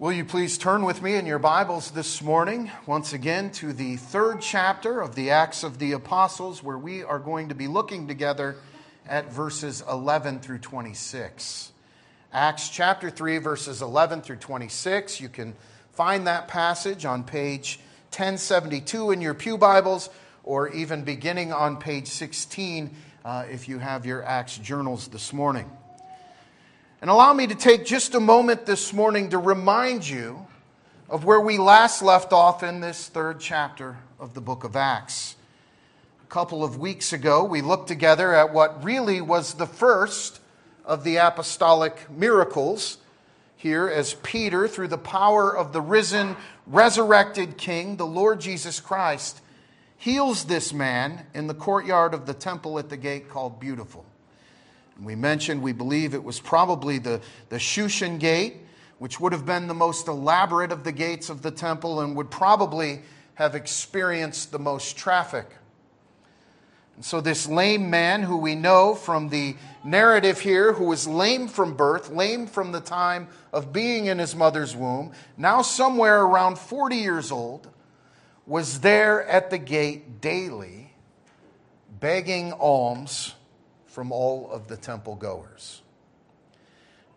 Will 0.00 0.12
you 0.12 0.24
please 0.24 0.56
turn 0.56 0.86
with 0.86 1.02
me 1.02 1.16
in 1.16 1.26
your 1.26 1.38
Bibles 1.38 1.90
this 1.90 2.22
morning, 2.22 2.70
once 2.86 3.12
again, 3.12 3.50
to 3.50 3.74
the 3.74 3.98
third 3.98 4.40
chapter 4.40 5.02
of 5.02 5.14
the 5.14 5.28
Acts 5.28 5.62
of 5.62 5.78
the 5.78 5.92
Apostles, 5.92 6.62
where 6.62 6.78
we 6.78 7.02
are 7.02 7.18
going 7.18 7.50
to 7.50 7.54
be 7.54 7.68
looking 7.68 8.08
together 8.08 8.56
at 9.06 9.30
verses 9.30 9.84
11 9.86 10.40
through 10.40 10.60
26. 10.60 11.72
Acts 12.32 12.70
chapter 12.70 13.10
3, 13.10 13.36
verses 13.36 13.82
11 13.82 14.22
through 14.22 14.36
26. 14.36 15.20
You 15.20 15.28
can 15.28 15.54
find 15.92 16.26
that 16.26 16.48
passage 16.48 17.04
on 17.04 17.22
page 17.22 17.78
1072 18.04 19.10
in 19.10 19.20
your 19.20 19.34
Pew 19.34 19.58
Bibles, 19.58 20.08
or 20.44 20.70
even 20.70 21.04
beginning 21.04 21.52
on 21.52 21.76
page 21.76 22.08
16 22.08 22.96
uh, 23.26 23.44
if 23.50 23.68
you 23.68 23.78
have 23.78 24.06
your 24.06 24.24
Acts 24.24 24.56
journals 24.56 25.08
this 25.08 25.34
morning. 25.34 25.70
And 27.02 27.08
allow 27.08 27.32
me 27.32 27.46
to 27.46 27.54
take 27.54 27.86
just 27.86 28.14
a 28.14 28.20
moment 28.20 28.66
this 28.66 28.92
morning 28.92 29.30
to 29.30 29.38
remind 29.38 30.06
you 30.06 30.46
of 31.08 31.24
where 31.24 31.40
we 31.40 31.56
last 31.56 32.02
left 32.02 32.30
off 32.30 32.62
in 32.62 32.80
this 32.80 33.08
third 33.08 33.40
chapter 33.40 33.96
of 34.18 34.34
the 34.34 34.42
book 34.42 34.64
of 34.64 34.76
Acts. 34.76 35.34
A 36.22 36.26
couple 36.26 36.62
of 36.62 36.78
weeks 36.78 37.14
ago, 37.14 37.42
we 37.42 37.62
looked 37.62 37.88
together 37.88 38.34
at 38.34 38.52
what 38.52 38.84
really 38.84 39.22
was 39.22 39.54
the 39.54 39.66
first 39.66 40.40
of 40.84 41.02
the 41.02 41.16
apostolic 41.16 42.10
miracles 42.10 42.98
here 43.56 43.88
as 43.88 44.12
Peter, 44.22 44.68
through 44.68 44.88
the 44.88 44.98
power 44.98 45.56
of 45.56 45.72
the 45.72 45.80
risen, 45.80 46.36
resurrected 46.66 47.56
King, 47.56 47.96
the 47.96 48.04
Lord 48.04 48.42
Jesus 48.42 48.78
Christ, 48.78 49.40
heals 49.96 50.44
this 50.44 50.70
man 50.74 51.24
in 51.32 51.46
the 51.46 51.54
courtyard 51.54 52.12
of 52.12 52.26
the 52.26 52.34
temple 52.34 52.78
at 52.78 52.90
the 52.90 52.98
gate 52.98 53.30
called 53.30 53.58
Beautiful. 53.58 54.04
We 55.02 55.14
mentioned 55.14 55.62
we 55.62 55.72
believe 55.72 56.14
it 56.14 56.22
was 56.22 56.40
probably 56.40 56.98
the, 56.98 57.20
the 57.48 57.56
Shushan 57.56 58.18
gate, 58.18 58.58
which 58.98 59.18
would 59.18 59.32
have 59.32 59.46
been 59.46 59.66
the 59.66 59.74
most 59.74 60.08
elaborate 60.08 60.72
of 60.72 60.84
the 60.84 60.92
gates 60.92 61.30
of 61.30 61.40
the 61.40 61.50
temple 61.50 62.00
and 62.00 62.14
would 62.16 62.30
probably 62.30 63.00
have 63.34 63.54
experienced 63.54 64.52
the 64.52 64.58
most 64.58 64.98
traffic. 64.98 65.46
And 66.96 67.04
so, 67.04 67.22
this 67.22 67.48
lame 67.48 67.88
man, 67.88 68.22
who 68.22 68.36
we 68.36 68.54
know 68.54 68.94
from 68.94 69.30
the 69.30 69.56
narrative 69.82 70.40
here, 70.40 70.74
who 70.74 70.84
was 70.84 71.08
lame 71.08 71.48
from 71.48 71.74
birth, 71.74 72.10
lame 72.10 72.46
from 72.46 72.72
the 72.72 72.80
time 72.80 73.28
of 73.54 73.72
being 73.72 74.04
in 74.04 74.18
his 74.18 74.36
mother's 74.36 74.76
womb, 74.76 75.12
now 75.38 75.62
somewhere 75.62 76.20
around 76.22 76.58
40 76.58 76.96
years 76.96 77.32
old, 77.32 77.68
was 78.46 78.80
there 78.80 79.26
at 79.26 79.48
the 79.48 79.56
gate 79.56 80.20
daily 80.20 80.92
begging 82.00 82.52
alms 82.52 83.34
from 83.90 84.12
all 84.12 84.48
of 84.50 84.68
the 84.68 84.76
temple 84.76 85.16
goers. 85.16 85.82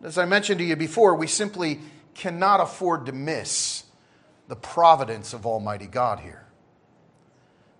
As 0.02 0.18
I 0.18 0.24
mentioned 0.24 0.58
to 0.58 0.64
you 0.64 0.76
before, 0.76 1.14
we 1.14 1.28
simply 1.28 1.80
cannot 2.14 2.60
afford 2.60 3.06
to 3.06 3.12
miss 3.12 3.84
the 4.48 4.56
providence 4.56 5.32
of 5.32 5.46
Almighty 5.46 5.86
God 5.86 6.20
here. 6.20 6.46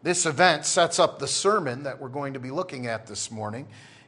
This 0.03 0.27
event 0.27 0.65
sets 0.65 0.98
up 0.98 1.19
the 1.19 1.27
sermon 1.27 1.83
that 1.83 2.00
we're 2.00 2.09
going 2.09 2.34
to 2.34 2.41
be 2.41 2.50
looking 2.50 2.87
at 2.87 3.06
this 3.06 3.31
morning, 3.31 3.67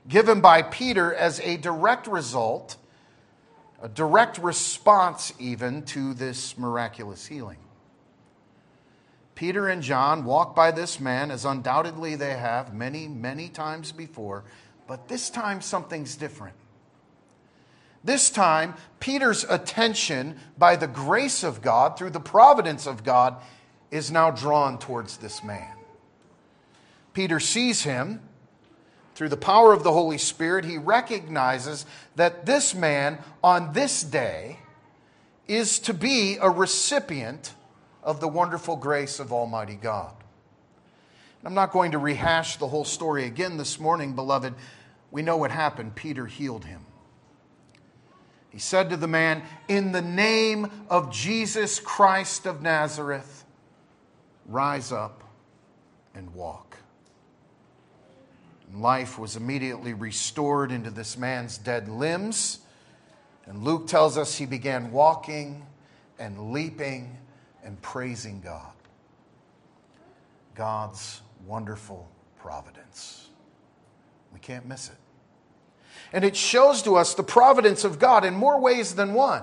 given 0.08 0.40
by 0.40 0.62
Peter 0.62 1.12
as 1.12 1.40
a 1.40 1.56
direct 1.56 2.06
result, 2.06 2.76
a 3.82 3.88
direct 3.88 4.38
response 4.38 5.32
even 5.38 5.82
to 5.82 6.14
this 6.14 6.56
miraculous 6.56 7.26
healing. 7.26 7.58
Peter 9.34 9.68
and 9.68 9.82
John 9.82 10.24
walk 10.24 10.54
by 10.54 10.70
this 10.70 10.98
man 10.98 11.30
as 11.30 11.44
undoubtedly 11.44 12.14
they 12.14 12.34
have 12.34 12.72
many, 12.72 13.06
many 13.06 13.50
times 13.50 13.92
before, 13.92 14.44
but 14.86 15.08
this 15.08 15.30
time, 15.30 15.60
something's 15.60 16.16
different. 16.16 16.54
This 18.04 18.30
time, 18.30 18.74
Peter's 19.00 19.44
attention, 19.44 20.38
by 20.56 20.76
the 20.76 20.86
grace 20.86 21.42
of 21.42 21.60
God, 21.60 21.98
through 21.98 22.10
the 22.10 22.20
providence 22.20 22.86
of 22.86 23.02
God, 23.02 23.36
is 23.90 24.10
now 24.10 24.30
drawn 24.30 24.78
towards 24.78 25.16
this 25.16 25.42
man. 25.42 25.74
Peter 27.12 27.40
sees 27.40 27.82
him 27.82 28.20
through 29.14 29.30
the 29.30 29.36
power 29.36 29.72
of 29.72 29.82
the 29.82 29.92
Holy 29.92 30.18
Spirit. 30.18 30.64
He 30.64 30.78
recognizes 30.78 31.86
that 32.14 32.46
this 32.46 32.74
man, 32.74 33.18
on 33.42 33.72
this 33.72 34.02
day, 34.02 34.58
is 35.48 35.78
to 35.80 35.94
be 35.94 36.36
a 36.40 36.50
recipient 36.50 37.54
of 38.02 38.20
the 38.20 38.28
wonderful 38.28 38.76
grace 38.76 39.18
of 39.18 39.32
Almighty 39.32 39.74
God. 39.74 40.12
I'm 41.44 41.54
not 41.54 41.70
going 41.70 41.92
to 41.92 41.98
rehash 41.98 42.56
the 42.56 42.66
whole 42.66 42.84
story 42.84 43.24
again 43.24 43.56
this 43.56 43.78
morning, 43.78 44.14
beloved, 44.14 44.52
we 45.16 45.22
know 45.22 45.38
what 45.38 45.50
happened. 45.50 45.94
Peter 45.94 46.26
healed 46.26 46.66
him. 46.66 46.84
He 48.50 48.58
said 48.58 48.90
to 48.90 48.98
the 48.98 49.08
man, 49.08 49.42
In 49.66 49.92
the 49.92 50.02
name 50.02 50.70
of 50.90 51.10
Jesus 51.10 51.80
Christ 51.80 52.44
of 52.44 52.60
Nazareth, 52.60 53.46
rise 54.44 54.92
up 54.92 55.24
and 56.14 56.34
walk. 56.34 56.76
And 58.68 58.82
life 58.82 59.18
was 59.18 59.36
immediately 59.36 59.94
restored 59.94 60.70
into 60.70 60.90
this 60.90 61.16
man's 61.16 61.56
dead 61.56 61.88
limbs. 61.88 62.58
And 63.46 63.64
Luke 63.64 63.86
tells 63.86 64.18
us 64.18 64.36
he 64.36 64.44
began 64.44 64.92
walking 64.92 65.64
and 66.18 66.52
leaping 66.52 67.16
and 67.64 67.80
praising 67.80 68.42
God. 68.42 68.74
God's 70.54 71.22
wonderful 71.46 72.06
providence. 72.38 73.30
We 74.30 74.40
can't 74.40 74.66
miss 74.66 74.90
it. 74.90 74.96
And 76.12 76.24
it 76.24 76.36
shows 76.36 76.82
to 76.82 76.96
us 76.96 77.14
the 77.14 77.22
providence 77.22 77.84
of 77.84 77.98
God 77.98 78.24
in 78.24 78.34
more 78.34 78.60
ways 78.60 78.94
than 78.94 79.14
one. 79.14 79.42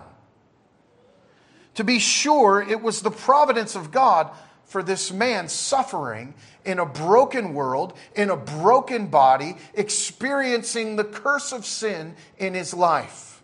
To 1.76 1.84
be 1.84 2.00
sure, 2.00 2.62
it 2.62 2.82
was 2.82 3.02
the 3.02 3.12
providence 3.12 3.76
of 3.76 3.92
God 3.92 4.30
for 4.66 4.84
this 4.84 5.12
man 5.12 5.50
suffering 5.50 6.34
in 6.66 6.80
a 6.80 6.86
broken 6.86 7.54
world, 7.54 7.94
in 8.16 8.30
a 8.30 8.38
broken 8.38 9.08
body, 9.08 9.58
experiencing 9.74 10.96
the 10.96 11.04
curse 11.04 11.52
of 11.52 11.66
sin 11.66 12.16
in 12.38 12.54
his 12.54 12.74
life. 12.74 13.42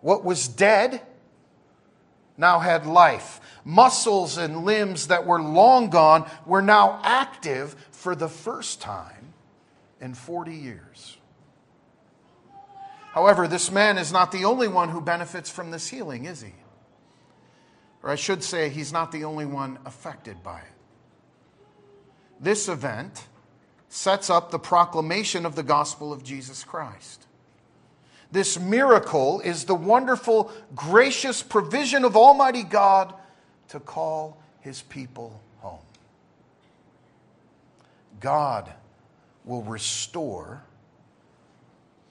What 0.00 0.24
was 0.24 0.46
dead 0.48 1.00
now 2.36 2.60
had 2.60 2.86
life. 2.86 3.40
Muscles 3.64 4.38
and 4.38 4.64
limbs 4.64 5.08
that 5.08 5.26
were 5.26 5.42
long 5.42 5.90
gone 5.90 6.30
were 6.46 6.62
now 6.62 7.00
active 7.02 7.74
for 7.98 8.14
the 8.14 8.28
first 8.28 8.80
time 8.80 9.34
in 10.00 10.14
40 10.14 10.54
years. 10.54 11.16
However, 13.10 13.48
this 13.48 13.72
man 13.72 13.98
is 13.98 14.12
not 14.12 14.30
the 14.30 14.44
only 14.44 14.68
one 14.68 14.90
who 14.90 15.00
benefits 15.00 15.50
from 15.50 15.72
this 15.72 15.88
healing, 15.88 16.24
is 16.24 16.40
he? 16.40 16.54
Or 18.04 18.10
I 18.10 18.14
should 18.14 18.44
say, 18.44 18.68
he's 18.68 18.92
not 18.92 19.10
the 19.10 19.24
only 19.24 19.46
one 19.46 19.80
affected 19.84 20.44
by 20.44 20.60
it. 20.60 20.72
This 22.38 22.68
event 22.68 23.26
sets 23.88 24.30
up 24.30 24.52
the 24.52 24.60
proclamation 24.60 25.44
of 25.44 25.56
the 25.56 25.64
gospel 25.64 26.12
of 26.12 26.22
Jesus 26.22 26.62
Christ. 26.62 27.26
This 28.30 28.60
miracle 28.60 29.40
is 29.40 29.64
the 29.64 29.74
wonderful, 29.74 30.52
gracious 30.76 31.42
provision 31.42 32.04
of 32.04 32.16
Almighty 32.16 32.62
God 32.62 33.12
to 33.70 33.80
call 33.80 34.40
his 34.60 34.82
people. 34.82 35.42
God 38.20 38.72
will 39.44 39.62
restore 39.62 40.62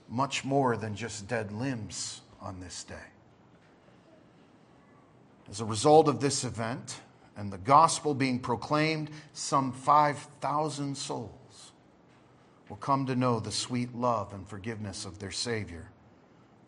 much 0.09 0.43
more 0.43 0.77
than 0.77 0.95
just 0.95 1.27
dead 1.27 1.51
limbs 1.51 2.21
on 2.41 2.59
this 2.59 2.83
day. 2.83 2.95
As 5.49 5.61
a 5.61 5.65
result 5.65 6.07
of 6.07 6.19
this 6.19 6.43
event 6.43 6.99
and 7.35 7.51
the 7.51 7.57
gospel 7.57 8.13
being 8.13 8.39
proclaimed, 8.39 9.09
some 9.33 9.71
5,000 9.71 10.95
souls 10.97 11.71
will 12.69 12.77
come 12.77 13.05
to 13.05 13.15
know 13.15 13.39
the 13.39 13.51
sweet 13.51 13.95
love 13.95 14.33
and 14.33 14.47
forgiveness 14.47 15.05
of 15.05 15.19
their 15.19 15.31
Savior 15.31 15.89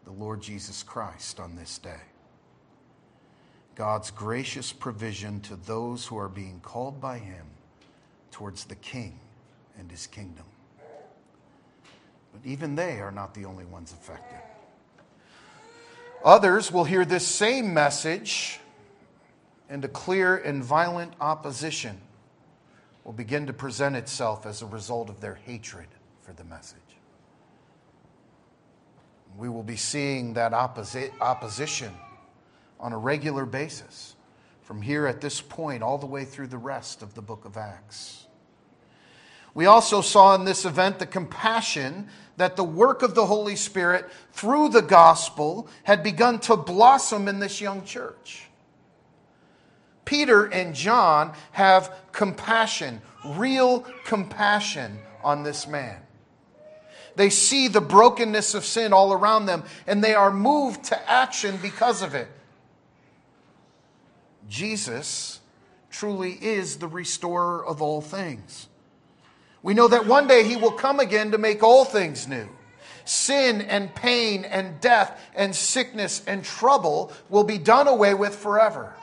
the 0.06 0.12
Lord 0.12 0.42
Jesus 0.42 0.82
Christ 0.82 1.40
on 1.40 1.56
this 1.56 1.78
day. 1.78 2.02
God's 3.76 4.10
gracious 4.10 4.74
provision 4.74 5.40
to 5.42 5.56
those 5.56 6.06
who 6.06 6.18
are 6.18 6.30
being 6.30 6.60
called 6.62 7.00
by 7.00 7.20
Him 7.20 7.46
towards 8.32 8.66
the 8.66 8.76
King 8.76 9.20
and 9.80 9.90
His 9.90 10.08
kingdom. 10.08 10.46
But 12.34 12.42
even 12.46 12.76
they 12.76 13.00
are 13.00 13.12
not 13.12 13.34
the 13.34 13.46
only 13.46 13.66
ones 13.66 13.92
affected. 13.92 14.40
Others 16.24 16.72
will 16.72 16.84
hear 16.84 17.06
this 17.06 17.26
same 17.26 17.74
message, 17.74 18.60
and 19.70 19.84
a 19.86 19.88
clear 19.88 20.36
and 20.36 20.64
violent 20.64 21.14
opposition 21.22 21.98
will 23.04 23.14
begin 23.14 23.48
to 23.48 23.54
present 23.54 23.96
itself 23.96 24.46
as 24.46 24.62
a 24.62 24.66
result 24.66 25.10
of 25.10 25.22
their 25.22 25.36
hatred 25.36 25.88
for 26.22 26.34
the 26.34 26.44
message 26.44 26.90
we 29.40 29.50
will 29.50 29.64
be 29.64 29.78
seeing 29.78 30.34
that 30.34 30.52
opposi- 30.52 31.12
opposition 31.22 31.94
on 32.80 32.94
a 32.94 32.98
regular 32.98 33.46
basis 33.46 34.16
from 34.62 34.82
here 34.82 35.08
at 35.08 35.22
this 35.22 35.42
point 35.42 35.82
all 35.82 35.98
the 35.98 36.06
way 36.06 36.26
through 36.26 36.48
the 36.48 36.58
rest 36.58 37.02
of 37.02 37.14
the 37.14 37.22
book 37.22 37.46
of 37.46 37.58
Acts. 37.58 38.26
We 39.60 39.66
also 39.66 40.00
saw 40.00 40.36
in 40.36 40.46
this 40.46 40.64
event 40.64 41.00
the 41.00 41.06
compassion 41.06 42.08
that 42.38 42.56
the 42.56 42.64
work 42.64 43.02
of 43.02 43.14
the 43.14 43.26
Holy 43.26 43.58
Spirit 43.58 44.10
through 44.32 44.70
the 44.70 44.82
gospel 44.82 45.68
had 45.84 46.02
begun 46.02 46.40
to 46.40 46.56
blossom 46.56 47.28
in 47.28 47.40
this 47.40 47.60
young 47.60 47.84
church. 47.84 48.48
Peter 50.06 50.46
and 50.46 50.74
John 50.74 51.34
have 51.52 51.94
compassion, 52.14 53.02
real 53.26 53.82
compassion 54.06 54.98
on 55.26 55.44
this 55.44 55.68
man. 55.68 55.98
They 57.18 57.30
see 57.30 57.68
the 57.68 57.82
brokenness 57.82 58.54
of 58.54 58.64
sin 58.64 58.94
all 58.94 59.12
around 59.12 59.48
them 59.48 59.66
and 59.86 60.02
they 60.02 60.16
are 60.16 60.32
moved 60.32 60.86
to 60.86 61.12
action 61.12 61.60
because 61.62 62.02
of 62.02 62.16
it. 62.16 62.30
Jesus 64.48 65.42
truly 65.92 66.38
is 66.42 66.78
the 66.78 66.88
restorer 66.88 67.66
of 67.66 67.82
all 67.82 68.00
things. 68.00 68.70
We 69.62 69.74
know 69.74 69.88
that 69.88 70.06
one 70.06 70.28
day 70.28 70.44
he 70.44 70.56
will 70.56 70.72
come 70.72 71.00
again 71.00 71.32
to 71.32 71.38
make 71.38 71.64
all 71.64 71.86
things 71.86 72.28
new. 72.28 72.48
Sin 73.06 73.62
and 73.62 73.94
pain 73.94 74.46
and 74.46 74.80
death 74.80 75.20
and 75.36 75.56
sickness 75.56 76.24
and 76.28 76.44
trouble 76.44 77.12
will 77.30 77.44
be 77.44 77.58
done 77.58 77.88
away 77.88 78.14
with 78.14 78.36
forever. 78.36 78.94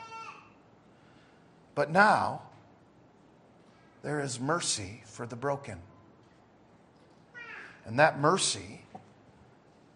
But 1.75 1.91
now, 1.91 2.43
there 4.03 4.21
is 4.21 4.39
mercy 4.39 5.03
for 5.05 5.27
the 5.27 5.37
broken. 5.37 5.79
And 7.85 7.99
that 7.99 8.21
mercy 8.21 8.83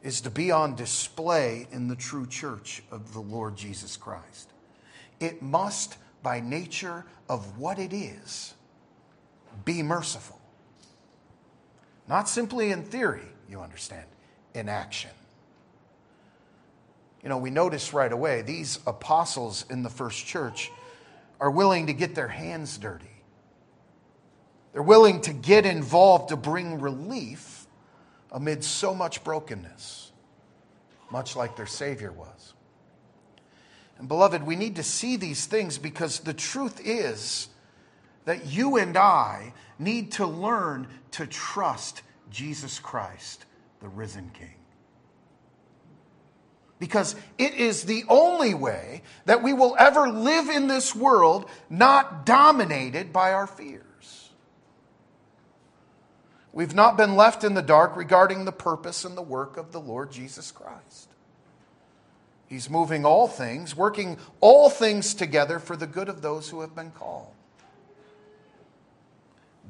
is 0.03 0.21
to 0.23 0.31
be 0.31 0.51
on 0.51 0.75
display 0.75 1.69
in 1.71 1.89
the 1.89 1.97
true 1.97 2.27
church 2.27 2.83
of 2.91 3.13
the 3.13 3.21
Lord 3.21 3.57
Jesus 3.57 3.97
Christ. 3.97 4.51
It 5.21 5.43
must, 5.43 5.97
by 6.23 6.41
nature 6.41 7.05
of 7.29 7.59
what 7.59 7.79
it 7.79 7.93
is, 7.93 8.55
be 9.65 9.83
merciful. 9.83 10.40
Not 12.11 12.29
simply 12.29 12.73
in 12.73 12.83
theory, 12.83 13.23
you 13.49 13.61
understand, 13.61 14.05
in 14.53 14.69
action. 14.69 15.13
You 17.23 17.29
know, 17.29 17.39
we 17.39 17.51
notice 17.51 17.95
right 17.95 18.11
away 18.11 18.43
these 18.43 18.81
apostles 18.85 19.65
in 19.71 19.85
the 19.85 19.91
first 19.91 20.27
church 20.27 20.73
are 21.41 21.53
willing 21.53 21.87
to 21.87 21.93
get 21.93 22.17
their 22.17 22.27
hands 22.27 22.77
dirty. 22.79 23.05
They're 24.73 24.83
willing 24.83 25.21
to 25.21 25.33
get 25.33 25.65
involved 25.65 26.31
to 26.31 26.37
bring 26.37 26.81
relief 26.81 27.69
amid 28.33 28.65
so 28.65 28.93
much 28.93 29.23
brokenness, 29.23 30.11
much 31.13 31.37
like 31.37 31.55
their 31.55 31.67
Savior 31.67 32.11
was. 32.11 32.55
And 34.01 34.09
beloved, 34.09 34.43
we 34.43 34.57
need 34.57 34.75
to 34.77 34.83
see 34.83 35.17
these 35.17 35.47
things 35.47 35.79
because 35.79 36.19
the 36.19 36.35
truth 36.35 36.81
is 36.85 37.50
that 38.25 38.47
you 38.47 38.77
and 38.77 38.97
I 38.97 39.53
need 39.79 40.13
to 40.13 40.27
learn 40.27 40.89
to 41.13 41.27
trust 41.27 42.03
Jesus 42.31 42.79
Christ, 42.79 43.45
the 43.81 43.89
risen 43.89 44.31
King. 44.31 44.55
Because 46.79 47.15
it 47.37 47.55
is 47.55 47.85
the 47.85 48.05
only 48.09 48.55
way 48.55 49.03
that 49.27 49.43
we 49.43 49.53
will 49.53 49.77
ever 49.79 50.09
live 50.09 50.49
in 50.49 50.67
this 50.67 50.95
world 50.95 51.49
not 51.69 52.25
dominated 52.25 53.13
by 53.13 53.33
our 53.33 53.47
fears. 53.47 54.31
We've 56.53 56.75
not 56.75 56.97
been 56.97 57.17
left 57.17 57.45
in 57.45 57.55
the 57.55 57.63
dark 57.63 57.97
regarding 57.97 58.45
the 58.45 58.53
purpose 58.53 59.05
and 59.05 59.17
the 59.17 59.23
work 59.23 59.57
of 59.57 59.73
the 59.73 59.81
Lord 59.81 60.11
Jesus 60.11 60.51
Christ. 60.51 61.09
He's 62.47 62.69
moving 62.69 63.05
all 63.05 63.29
things, 63.29 63.77
working 63.77 64.19
all 64.41 64.71
things 64.71 65.15
together 65.15 65.61
for 65.61 65.77
the 65.77 65.87
good 65.87 66.09
of 66.09 66.23
those 66.23 66.49
who 66.49 66.63
have 66.63 66.75
been 66.75 66.91
called. 66.91 67.33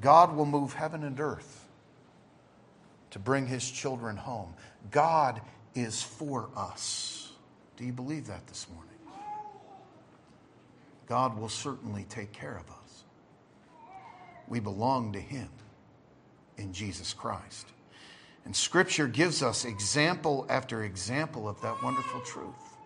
God 0.01 0.35
will 0.35 0.47
move 0.47 0.73
heaven 0.73 1.03
and 1.05 1.21
earth 1.21 1.69
to 3.11 3.19
bring 3.19 3.47
his 3.47 3.71
children 3.71 4.17
home. 4.17 4.55
God 4.91 5.41
is 5.75 6.03
for 6.03 6.49
us. 6.57 7.33
Do 7.77 7.85
you 7.85 7.93
believe 7.93 8.27
that 8.27 8.47
this 8.47 8.67
morning? 8.73 8.87
God 11.07 11.39
will 11.39 11.49
certainly 11.49 12.07
take 12.09 12.33
care 12.33 12.57
of 12.57 12.71
us. 12.71 13.05
We 14.47 14.61
belong 14.61 15.13
to 15.13 15.21
him 15.21 15.49
in 16.57 16.73
Jesus 16.73 17.13
Christ. 17.13 17.67
And 18.45 18.55
Scripture 18.55 19.07
gives 19.07 19.43
us 19.43 19.65
example 19.65 20.47
after 20.49 20.85
example 20.85 21.49
of 21.49 21.61
that 21.63 21.83
wonderful 21.83 22.21
truth. 22.21 22.77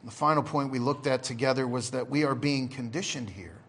And 0.00 0.10
the 0.10 0.14
final 0.14 0.42
point 0.42 0.70
we 0.70 0.78
looked 0.78 1.06
at 1.06 1.22
together 1.22 1.66
was 1.66 1.90
that 1.90 2.08
we 2.08 2.24
are 2.24 2.34
being 2.34 2.68
conditioned 2.68 3.30
here 3.30 3.59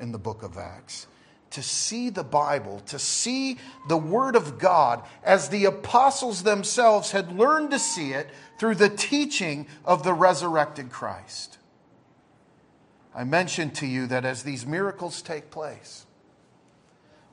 in 0.00 0.12
the 0.12 0.18
book 0.18 0.42
of 0.42 0.56
Acts 0.56 1.06
to 1.50 1.62
see 1.62 2.10
the 2.10 2.24
Bible, 2.24 2.80
to 2.86 2.98
see 2.98 3.58
the 3.88 3.96
Word 3.96 4.36
of 4.36 4.58
God 4.58 5.02
as 5.24 5.48
the 5.48 5.64
apostles 5.64 6.42
themselves 6.42 7.10
had 7.10 7.36
learned 7.36 7.72
to 7.72 7.78
see 7.78 8.12
it 8.12 8.30
through 8.58 8.76
the 8.76 8.88
teaching 8.88 9.66
of 9.84 10.04
the 10.04 10.14
resurrected 10.14 10.90
Christ. 10.90 11.58
I 13.14 13.24
mentioned 13.24 13.74
to 13.76 13.86
you 13.86 14.06
that 14.06 14.24
as 14.24 14.44
these 14.44 14.64
miracles 14.64 15.20
take 15.22 15.50
place, 15.50 16.06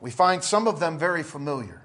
we 0.01 0.09
find 0.09 0.43
some 0.43 0.67
of 0.67 0.79
them 0.79 0.97
very 0.97 1.23
familiar. 1.23 1.83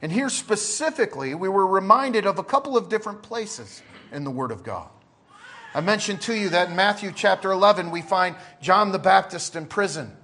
And 0.00 0.10
here 0.12 0.28
specifically, 0.28 1.34
we 1.34 1.48
were 1.48 1.66
reminded 1.66 2.26
of 2.26 2.38
a 2.38 2.44
couple 2.44 2.76
of 2.76 2.88
different 2.88 3.22
places 3.22 3.82
in 4.12 4.24
the 4.24 4.30
Word 4.30 4.50
of 4.52 4.62
God. 4.62 4.88
I 5.74 5.80
mentioned 5.80 6.20
to 6.22 6.34
you 6.34 6.50
that 6.50 6.68
in 6.68 6.76
Matthew 6.76 7.12
chapter 7.14 7.50
11, 7.50 7.90
we 7.90 8.02
find 8.02 8.36
John 8.60 8.92
the 8.92 8.98
Baptist 8.98 9.56
in 9.56 9.66
prison. 9.66 10.14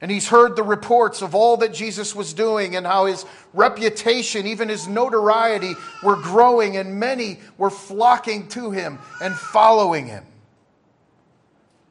And 0.00 0.10
he's 0.10 0.28
heard 0.28 0.54
the 0.54 0.62
reports 0.62 1.22
of 1.22 1.34
all 1.34 1.56
that 1.58 1.72
Jesus 1.72 2.14
was 2.14 2.32
doing 2.32 2.76
and 2.76 2.86
how 2.86 3.06
his 3.06 3.24
reputation, 3.52 4.46
even 4.46 4.68
his 4.68 4.86
notoriety, 4.86 5.74
were 6.02 6.16
growing, 6.16 6.76
and 6.76 7.00
many 7.00 7.38
were 7.56 7.70
flocking 7.70 8.48
to 8.48 8.70
him 8.70 8.98
and 9.20 9.34
following 9.34 10.06
him. 10.06 10.24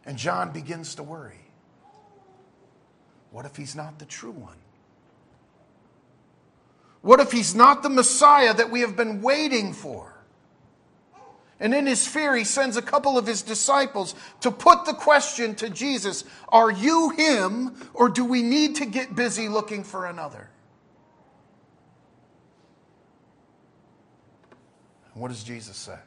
And 0.06 0.18
John 0.18 0.52
begins 0.52 0.96
to 0.96 1.04
worry. 1.04 1.40
What 3.32 3.46
if 3.46 3.58
he's 3.58 3.76
not 3.76 4.00
the 4.00 4.06
true 4.06 4.32
one? 4.32 4.56
What 7.02 7.20
if 7.20 7.32
he's 7.32 7.54
not 7.54 7.84
the 7.84 7.90
Messiah 7.90 8.54
that 8.54 8.72
we 8.72 8.82
have 8.82 8.96
been 8.96 9.22
waiting 9.22 9.74
for? 9.74 10.17
And 11.60 11.74
in 11.74 11.88
his 11.88 12.06
fear, 12.06 12.36
he 12.36 12.44
sends 12.44 12.78
a 12.78 12.82
couple 12.82 13.18
of 13.18 13.26
his 13.26 13.42
disciples 13.42 14.14
to 14.42 14.52
put 14.52 14.86
the 14.86 14.94
question 14.94 15.56
to 15.56 15.70
Jesus 15.70 16.24
Are 16.50 16.72
you 16.72 17.10
him, 17.10 17.76
or 17.94 18.10
do 18.10 18.24
we 18.24 18.44
need 18.44 18.76
to 18.76 18.86
get 18.86 19.16
busy 19.16 19.50
looking 19.50 19.84
for 19.84 20.06
another? 20.06 20.50
What 25.14 25.30
does 25.30 25.44
Jesus 25.44 25.76
say? 25.76 25.98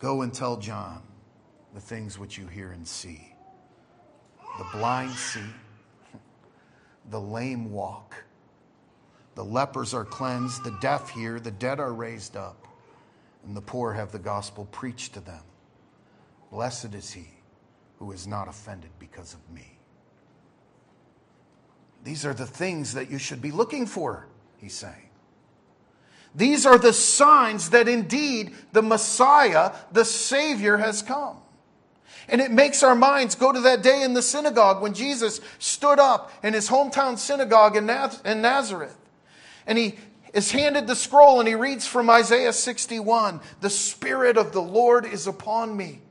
Go 0.00 0.22
and 0.22 0.34
tell 0.34 0.56
John 0.56 1.02
the 1.72 1.80
things 1.80 2.18
which 2.18 2.36
you 2.36 2.48
hear 2.48 2.72
and 2.72 2.86
see. 2.86 3.32
The 4.58 4.66
blind 4.72 5.12
see, 5.12 5.40
the 7.10 7.20
lame 7.20 7.70
walk, 7.70 8.24
the 9.36 9.44
lepers 9.44 9.94
are 9.94 10.04
cleansed, 10.04 10.64
the 10.64 10.76
deaf 10.80 11.10
hear, 11.10 11.38
the 11.38 11.52
dead 11.52 11.78
are 11.78 11.92
raised 11.92 12.36
up 12.36 12.67
and 13.46 13.56
the 13.56 13.60
poor 13.60 13.92
have 13.92 14.12
the 14.12 14.18
gospel 14.18 14.66
preached 14.66 15.14
to 15.14 15.20
them. 15.20 15.42
Blessed 16.50 16.94
is 16.94 17.12
he 17.12 17.28
who 17.98 18.12
is 18.12 18.26
not 18.26 18.48
offended 18.48 18.90
because 18.98 19.34
of 19.34 19.40
me. 19.54 19.78
These 22.04 22.24
are 22.24 22.34
the 22.34 22.46
things 22.46 22.94
that 22.94 23.10
you 23.10 23.18
should 23.18 23.42
be 23.42 23.50
looking 23.50 23.86
for, 23.86 24.26
he's 24.58 24.74
saying. 24.74 25.10
These 26.34 26.66
are 26.66 26.78
the 26.78 26.92
signs 26.92 27.70
that 27.70 27.88
indeed 27.88 28.54
the 28.72 28.82
Messiah, 28.82 29.72
the 29.92 30.04
Savior, 30.04 30.76
has 30.76 31.02
come. 31.02 31.38
And 32.28 32.40
it 32.40 32.50
makes 32.50 32.82
our 32.82 32.94
minds 32.94 33.34
go 33.34 33.50
to 33.52 33.60
that 33.60 33.82
day 33.82 34.02
in 34.02 34.12
the 34.12 34.22
synagogue 34.22 34.82
when 34.82 34.94
Jesus 34.94 35.40
stood 35.58 35.98
up 35.98 36.30
in 36.44 36.52
his 36.52 36.68
hometown 36.68 37.18
synagogue 37.18 37.76
in 37.76 37.86
Nazareth. 37.86 38.96
And 39.66 39.76
he 39.78 39.98
is 40.32 40.52
handed 40.52 40.86
the 40.86 40.96
scroll 40.96 41.40
and 41.40 41.48
he 41.48 41.54
reads 41.54 41.86
from 41.86 42.10
Isaiah 42.10 42.52
61 42.52 43.40
The 43.60 43.70
Spirit 43.70 44.36
of 44.36 44.52
the 44.52 44.62
Lord 44.62 45.06
is 45.06 45.26
upon 45.26 45.76
me. 45.76 46.02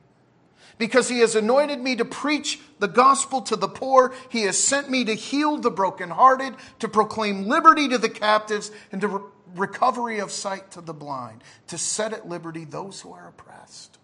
Because 0.78 1.08
he 1.08 1.18
has 1.20 1.34
anointed 1.34 1.80
me 1.80 1.96
to 1.96 2.04
preach 2.04 2.60
the 2.78 2.86
gospel 2.86 3.42
to 3.42 3.56
the 3.56 3.68
poor, 3.68 4.14
he 4.28 4.42
has 4.42 4.56
sent 4.56 4.88
me 4.88 5.04
to 5.04 5.14
heal 5.14 5.56
the 5.56 5.72
brokenhearted, 5.72 6.54
to 6.78 6.88
proclaim 6.88 7.46
liberty 7.46 7.88
to 7.88 7.98
the 7.98 8.08
captives, 8.08 8.70
and 8.92 9.00
to 9.00 9.08
re- 9.08 9.22
recovery 9.56 10.20
of 10.20 10.30
sight 10.30 10.70
to 10.72 10.80
the 10.80 10.94
blind, 10.94 11.42
to 11.66 11.76
set 11.76 12.12
at 12.12 12.28
liberty 12.28 12.64
those 12.64 13.00
who 13.00 13.12
are 13.12 13.28
oppressed, 13.28 13.98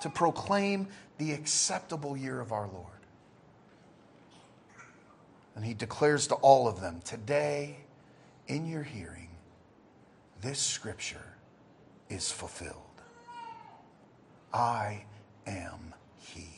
to 0.00 0.08
proclaim 0.08 0.88
the 1.18 1.32
acceptable 1.32 2.16
year 2.16 2.40
of 2.40 2.52
our 2.52 2.68
Lord. 2.68 2.86
And 5.54 5.64
he 5.64 5.74
declares 5.74 6.28
to 6.28 6.36
all 6.36 6.68
of 6.68 6.80
them, 6.80 7.02
Today, 7.04 7.78
in 8.46 8.66
your 8.66 8.84
hearing, 8.84 9.17
this 10.40 10.60
scripture 10.60 11.34
is 12.08 12.30
fulfilled. 12.30 12.74
I 14.52 15.04
am 15.46 15.94
He. 16.18 16.48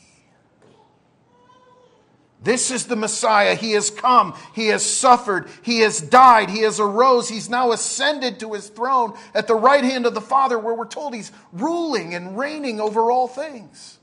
This 2.43 2.71
is 2.71 2.87
the 2.87 2.95
Messiah. 2.95 3.55
He 3.55 3.73
has 3.73 3.91
come. 3.91 4.33
He 4.55 4.67
has 4.67 4.83
suffered. 4.83 5.47
He 5.61 5.81
has 5.81 6.01
died. 6.01 6.49
He 6.49 6.61
has 6.61 6.79
arose. 6.79 7.29
He's 7.29 7.49
now 7.49 7.71
ascended 7.71 8.39
to 8.39 8.53
his 8.53 8.69
throne 8.69 9.13
at 9.33 9.47
the 9.47 9.55
right 9.55 9.83
hand 9.83 10.05
of 10.05 10.15
the 10.15 10.21
Father, 10.21 10.57
where 10.57 10.73
we're 10.73 10.87
told 10.87 11.13
he's 11.13 11.31
ruling 11.51 12.15
and 12.15 12.37
reigning 12.37 12.79
over 12.79 13.11
all 13.11 13.27
things 13.27 13.99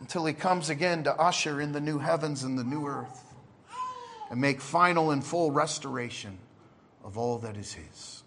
until 0.00 0.24
he 0.24 0.32
comes 0.32 0.70
again 0.70 1.04
to 1.04 1.14
usher 1.14 1.60
in 1.60 1.72
the 1.72 1.80
new 1.80 1.98
heavens 1.98 2.44
and 2.44 2.58
the 2.58 2.64
new 2.64 2.86
earth 2.86 3.24
and 4.30 4.40
make 4.40 4.60
final 4.60 5.10
and 5.10 5.22
full 5.22 5.50
restoration 5.50 6.38
of 7.04 7.18
all 7.18 7.38
that 7.38 7.56
is 7.56 7.72
his. 7.72 8.22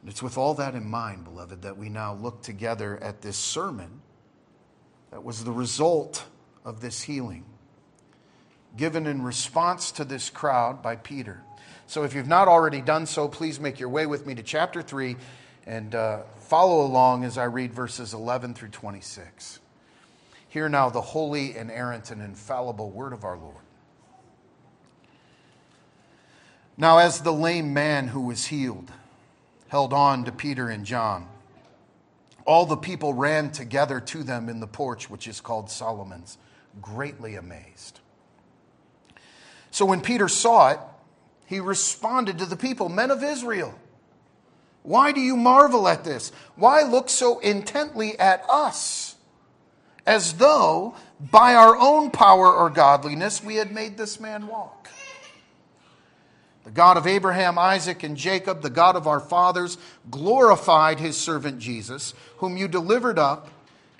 And 0.00 0.10
it's 0.10 0.22
with 0.22 0.36
all 0.36 0.54
that 0.54 0.74
in 0.74 0.88
mind, 0.88 1.24
beloved, 1.24 1.62
that 1.62 1.78
we 1.78 1.88
now 1.88 2.14
look 2.14 2.42
together 2.42 2.98
at 3.02 3.22
this 3.22 3.36
sermon 3.36 4.02
that 5.10 5.24
was 5.24 5.44
the 5.44 5.52
result 5.52 6.24
of 6.64 6.80
this 6.80 7.02
healing, 7.02 7.44
given 8.76 9.06
in 9.06 9.22
response 9.22 9.92
to 9.92 10.04
this 10.04 10.28
crowd 10.28 10.82
by 10.82 10.96
Peter. 10.96 11.42
So 11.86 12.02
if 12.02 12.14
you've 12.14 12.28
not 12.28 12.48
already 12.48 12.80
done 12.80 13.06
so, 13.06 13.28
please 13.28 13.60
make 13.60 13.78
your 13.78 13.88
way 13.88 14.06
with 14.06 14.26
me 14.26 14.34
to 14.34 14.42
chapter 14.42 14.82
3 14.82 15.16
and 15.66 15.94
uh, 15.94 16.22
follow 16.40 16.84
along 16.84 17.24
as 17.24 17.38
I 17.38 17.44
read 17.44 17.72
verses 17.72 18.12
11 18.12 18.54
through 18.54 18.68
26. 18.68 19.60
Hear 20.48 20.68
now 20.68 20.90
the 20.90 21.00
holy, 21.00 21.56
inerrant, 21.56 22.10
and 22.10 22.22
infallible 22.22 22.90
word 22.90 23.12
of 23.12 23.24
our 23.24 23.36
Lord. 23.36 23.56
Now, 26.76 26.98
as 26.98 27.20
the 27.20 27.32
lame 27.32 27.72
man 27.72 28.08
who 28.08 28.22
was 28.22 28.46
healed 28.46 28.90
held 29.68 29.92
on 29.92 30.24
to 30.24 30.32
Peter 30.32 30.68
and 30.68 30.84
John, 30.84 31.28
all 32.44 32.66
the 32.66 32.76
people 32.76 33.14
ran 33.14 33.50
together 33.50 34.00
to 34.00 34.22
them 34.22 34.48
in 34.48 34.60
the 34.60 34.66
porch, 34.66 35.08
which 35.08 35.26
is 35.26 35.40
called 35.40 35.70
Solomon's 35.70 36.36
greatly 36.82 37.36
amazed. 37.36 38.00
So 39.70 39.84
when 39.84 40.00
Peter 40.00 40.28
saw 40.28 40.70
it, 40.70 40.80
he 41.46 41.60
responded 41.60 42.38
to 42.38 42.46
the 42.46 42.56
people, 42.56 42.88
Men 42.88 43.10
of 43.10 43.22
Israel, 43.22 43.78
why 44.82 45.12
do 45.12 45.20
you 45.20 45.36
marvel 45.36 45.88
at 45.88 46.04
this? 46.04 46.30
Why 46.56 46.82
look 46.82 47.08
so 47.08 47.38
intently 47.38 48.18
at 48.18 48.44
us, 48.50 49.16
as 50.06 50.34
though 50.34 50.94
by 51.18 51.54
our 51.54 51.76
own 51.76 52.10
power 52.10 52.52
or 52.52 52.68
godliness 52.68 53.42
we 53.42 53.56
had 53.56 53.72
made 53.72 53.96
this 53.96 54.20
man 54.20 54.46
walk? 54.46 54.90
The 56.64 56.70
God 56.70 56.96
of 56.96 57.06
Abraham, 57.06 57.58
Isaac, 57.58 58.02
and 58.02 58.16
Jacob, 58.16 58.62
the 58.62 58.70
God 58.70 58.96
of 58.96 59.06
our 59.06 59.20
fathers, 59.20 59.76
glorified 60.10 60.98
his 60.98 61.16
servant 61.16 61.58
Jesus, 61.58 62.14
whom 62.38 62.56
you 62.56 62.68
delivered 62.68 63.18
up 63.18 63.50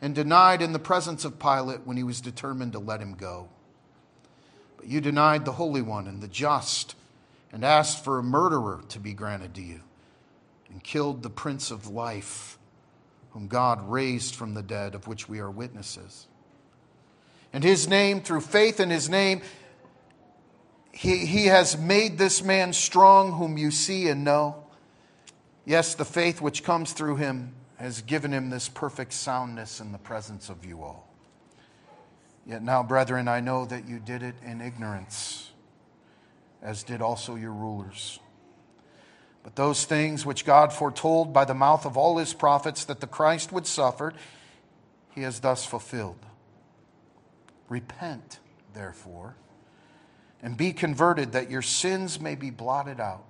and 0.01 0.15
denied 0.15 0.63
in 0.63 0.73
the 0.73 0.79
presence 0.79 1.25
of 1.25 1.39
Pilate 1.39 1.87
when 1.87 1.97
he 1.97 2.03
was 2.03 2.21
determined 2.21 2.73
to 2.73 2.79
let 2.79 3.01
him 3.01 3.15
go. 3.15 3.49
But 4.79 4.87
you 4.87 5.01
denied 5.01 5.45
the 5.45 5.53
Holy 5.53 5.83
One 5.83 6.07
and 6.07 6.23
the 6.23 6.29
just, 6.29 6.97
and 7.53 7.65
asked 7.65 8.03
for 8.03 8.19
a 8.19 8.23
murderer 8.23 8.83
to 8.89 8.99
be 8.99 9.13
granted 9.13 9.55
to 9.55 9.63
you, 9.63 9.81
and 10.71 10.83
killed 10.83 11.23
the 11.23 11.31
Prince 11.31 11.71
of 11.71 11.89
Life, 11.89 12.59
whom 13.31 13.47
God 13.47 13.91
raised 13.91 14.35
from 14.35 14.55
the 14.55 14.63
dead, 14.63 14.95
of 14.95 15.07
which 15.07 15.29
we 15.29 15.39
are 15.39 15.51
witnesses. 15.51 16.27
And 17.53 17.63
his 17.63 17.87
name, 17.87 18.21
through 18.21 18.41
faith 18.41 18.81
in 18.81 18.91
his 18.91 19.09
name, 19.09 19.43
he, 20.95 21.27
he 21.27 21.47
has 21.47 21.77
made 21.77 22.19
this 22.19 22.43
man 22.43 22.73
strong, 22.73 23.33
whom 23.33 23.59
you 23.59 23.73
see 23.73 24.09
and 24.09 24.23
know. 24.23 24.65
Yes, 25.65 25.95
the 25.95 26.05
faith 26.05 26.41
which 26.41 26.63
comes 26.63 26.93
through 26.93 27.17
him 27.17 27.53
has 27.77 28.01
given 28.03 28.33
him 28.33 28.49
this 28.49 28.69
perfect 28.69 29.13
soundness 29.13 29.81
in 29.81 29.91
the 29.91 29.99
presence 29.99 30.49
of 30.49 30.65
you 30.65 30.83
all. 30.83 31.09
Yet 32.47 32.63
now, 32.63 32.83
brethren, 32.85 33.27
I 33.27 33.41
know 33.41 33.65
that 33.65 33.89
you 33.89 33.99
did 33.99 34.23
it 34.23 34.37
in 34.45 34.61
ignorance, 34.61 35.51
as 36.63 36.85
did 36.85 37.03
also 37.03 37.35
your 37.35 37.53
rulers. 37.53 38.21
But 39.43 39.57
those 39.57 39.85
things 39.85 40.25
which 40.25 40.45
God 40.45 40.73
foretold 40.73 41.33
by 41.33 41.45
the 41.45 41.55
mouth 41.55 41.87
of 41.87 41.97
all 41.97 42.19
his 42.19 42.33
prophets 42.35 42.85
that 42.85 43.01
the 43.01 43.07
Christ 43.09 43.51
would 43.51 43.67
suffer, 43.67 44.13
he 45.11 45.23
has 45.23 45.41
thus 45.41 45.67
fulfilled. 45.67 46.25
Repent, 47.69 48.39
therefore, 48.75 49.35
and 50.45 50.59
be 50.59 50.75
converted, 50.75 51.33
that 51.33 51.51
your 51.51 51.63
sins 51.63 52.21
may 52.21 52.35
be 52.35 52.51
blotted 52.51 53.01
out, 53.01 53.25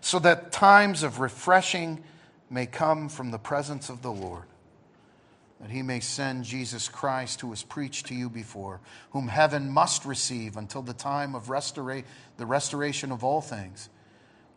so 0.00 0.18
that 0.18 0.50
times 0.50 1.04
of 1.04 1.20
refreshing 1.20 2.02
may 2.50 2.66
come 2.66 3.08
from 3.08 3.30
the 3.30 3.38
presence 3.38 3.88
of 3.88 4.02
the 4.02 4.10
Lord, 4.10 4.42
that 5.60 5.70
he 5.70 5.82
may 5.82 6.00
send 6.00 6.44
Jesus 6.44 6.88
Christ, 6.88 7.40
who 7.40 7.46
was 7.46 7.62
preached 7.62 8.06
to 8.06 8.14
you 8.14 8.28
before, 8.28 8.80
whom 9.10 9.28
heaven 9.28 9.70
must 9.70 10.04
receive 10.04 10.56
until 10.56 10.82
the 10.82 10.92
time 10.92 11.36
of 11.36 11.46
restora- 11.46 12.04
the 12.38 12.46
restoration 12.46 13.12
of 13.12 13.22
all 13.22 13.40
things, 13.40 13.88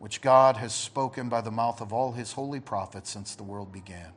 which 0.00 0.20
God 0.20 0.56
has 0.56 0.74
spoken 0.74 1.28
by 1.28 1.40
the 1.40 1.52
mouth 1.52 1.80
of 1.80 1.92
all 1.92 2.10
his 2.12 2.32
holy 2.32 2.60
prophets 2.60 3.10
since 3.10 3.36
the 3.36 3.44
world 3.44 3.70
began. 3.70 4.10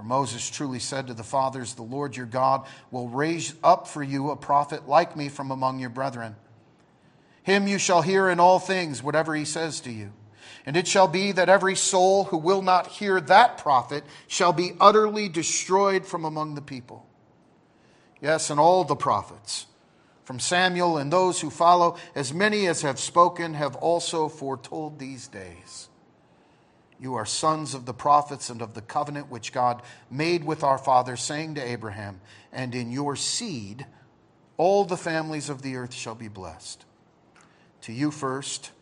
For 0.00 0.06
Moses 0.06 0.48
truly 0.48 0.78
said 0.78 1.08
to 1.08 1.12
the 1.12 1.22
fathers, 1.22 1.74
The 1.74 1.82
Lord 1.82 2.16
your 2.16 2.24
God 2.24 2.66
will 2.90 3.10
raise 3.10 3.52
up 3.62 3.86
for 3.86 4.02
you 4.02 4.30
a 4.30 4.36
prophet 4.36 4.88
like 4.88 5.14
me 5.14 5.28
from 5.28 5.50
among 5.50 5.78
your 5.78 5.90
brethren. 5.90 6.36
Him 7.42 7.68
you 7.68 7.76
shall 7.76 8.00
hear 8.00 8.30
in 8.30 8.40
all 8.40 8.58
things, 8.58 9.02
whatever 9.02 9.34
he 9.34 9.44
says 9.44 9.78
to 9.80 9.92
you. 9.92 10.14
And 10.64 10.74
it 10.74 10.88
shall 10.88 11.06
be 11.06 11.32
that 11.32 11.50
every 11.50 11.76
soul 11.76 12.24
who 12.24 12.38
will 12.38 12.62
not 12.62 12.86
hear 12.86 13.20
that 13.20 13.58
prophet 13.58 14.02
shall 14.26 14.54
be 14.54 14.72
utterly 14.80 15.28
destroyed 15.28 16.06
from 16.06 16.24
among 16.24 16.54
the 16.54 16.62
people. 16.62 17.04
Yes, 18.22 18.48
and 18.48 18.58
all 18.58 18.84
the 18.84 18.96
prophets, 18.96 19.66
from 20.24 20.40
Samuel 20.40 20.96
and 20.96 21.12
those 21.12 21.42
who 21.42 21.50
follow, 21.50 21.98
as 22.14 22.32
many 22.32 22.66
as 22.68 22.80
have 22.80 22.98
spoken, 22.98 23.52
have 23.52 23.76
also 23.76 24.30
foretold 24.30 24.98
these 24.98 25.28
days. 25.28 25.89
You 27.00 27.14
are 27.14 27.24
sons 27.24 27.72
of 27.72 27.86
the 27.86 27.94
prophets 27.94 28.50
and 28.50 28.60
of 28.60 28.74
the 28.74 28.82
covenant 28.82 29.30
which 29.30 29.52
God 29.52 29.82
made 30.10 30.44
with 30.44 30.62
our 30.62 30.76
father, 30.76 31.16
saying 31.16 31.54
to 31.54 31.62
Abraham, 31.62 32.20
And 32.52 32.74
in 32.74 32.92
your 32.92 33.16
seed 33.16 33.86
all 34.58 34.84
the 34.84 34.98
families 34.98 35.48
of 35.48 35.62
the 35.62 35.76
earth 35.76 35.94
shall 35.94 36.14
be 36.14 36.28
blessed. 36.28 36.84
To 37.82 37.92
you 37.94 38.10
first, 38.10 38.72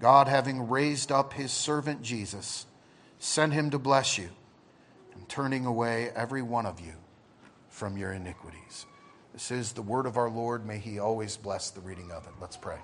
God, 0.00 0.26
having 0.26 0.70
raised 0.70 1.12
up 1.12 1.34
his 1.34 1.52
servant 1.52 2.00
Jesus, 2.00 2.64
sent 3.18 3.52
him 3.52 3.68
to 3.70 3.78
bless 3.78 4.16
you 4.16 4.30
and 5.14 5.28
turning 5.28 5.66
away 5.66 6.10
every 6.16 6.40
one 6.40 6.64
of 6.64 6.80
you 6.80 6.94
from 7.68 7.98
your 7.98 8.12
iniquities. 8.12 8.86
This 9.34 9.50
is 9.50 9.72
the 9.72 9.82
word 9.82 10.06
of 10.06 10.16
our 10.16 10.30
Lord. 10.30 10.66
May 10.66 10.78
he 10.78 10.98
always 10.98 11.36
bless 11.36 11.70
the 11.70 11.80
reading 11.80 12.10
of 12.10 12.26
it. 12.26 12.32
Let's 12.40 12.56
pray. 12.56 12.78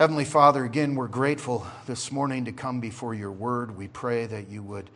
Heavenly 0.00 0.24
Father, 0.24 0.64
again, 0.64 0.94
we're 0.94 1.08
grateful 1.08 1.66
this 1.84 2.10
morning 2.10 2.46
to 2.46 2.52
come 2.52 2.80
before 2.80 3.12
your 3.12 3.32
word. 3.32 3.76
We 3.76 3.86
pray 3.86 4.24
that 4.24 4.48
you 4.48 4.62
would 4.62 4.88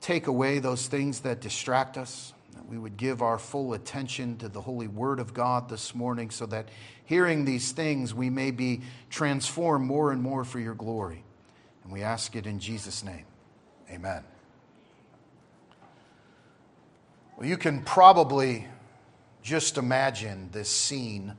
take 0.00 0.28
away 0.28 0.60
those 0.60 0.86
things 0.86 1.18
that 1.22 1.40
distract 1.40 1.98
us, 1.98 2.32
that 2.54 2.64
we 2.68 2.78
would 2.78 2.96
give 2.96 3.20
our 3.20 3.36
full 3.36 3.74
attention 3.74 4.38
to 4.38 4.48
the 4.48 4.60
holy 4.60 4.86
word 4.86 5.18
of 5.18 5.34
God 5.34 5.68
this 5.68 5.92
morning 5.92 6.30
so 6.30 6.46
that 6.46 6.68
hearing 7.04 7.46
these 7.46 7.72
things, 7.72 8.14
we 8.14 8.30
may 8.30 8.52
be 8.52 8.82
transformed 9.10 9.84
more 9.84 10.12
and 10.12 10.22
more 10.22 10.44
for 10.44 10.60
your 10.60 10.76
glory. 10.76 11.24
And 11.82 11.92
we 11.92 12.04
ask 12.04 12.36
it 12.36 12.46
in 12.46 12.60
Jesus' 12.60 13.02
name. 13.02 13.24
Amen. 13.90 14.22
Well, 17.36 17.48
you 17.48 17.56
can 17.56 17.82
probably 17.82 18.68
just 19.42 19.78
imagine 19.78 20.50
this 20.52 20.68
scene 20.68 21.34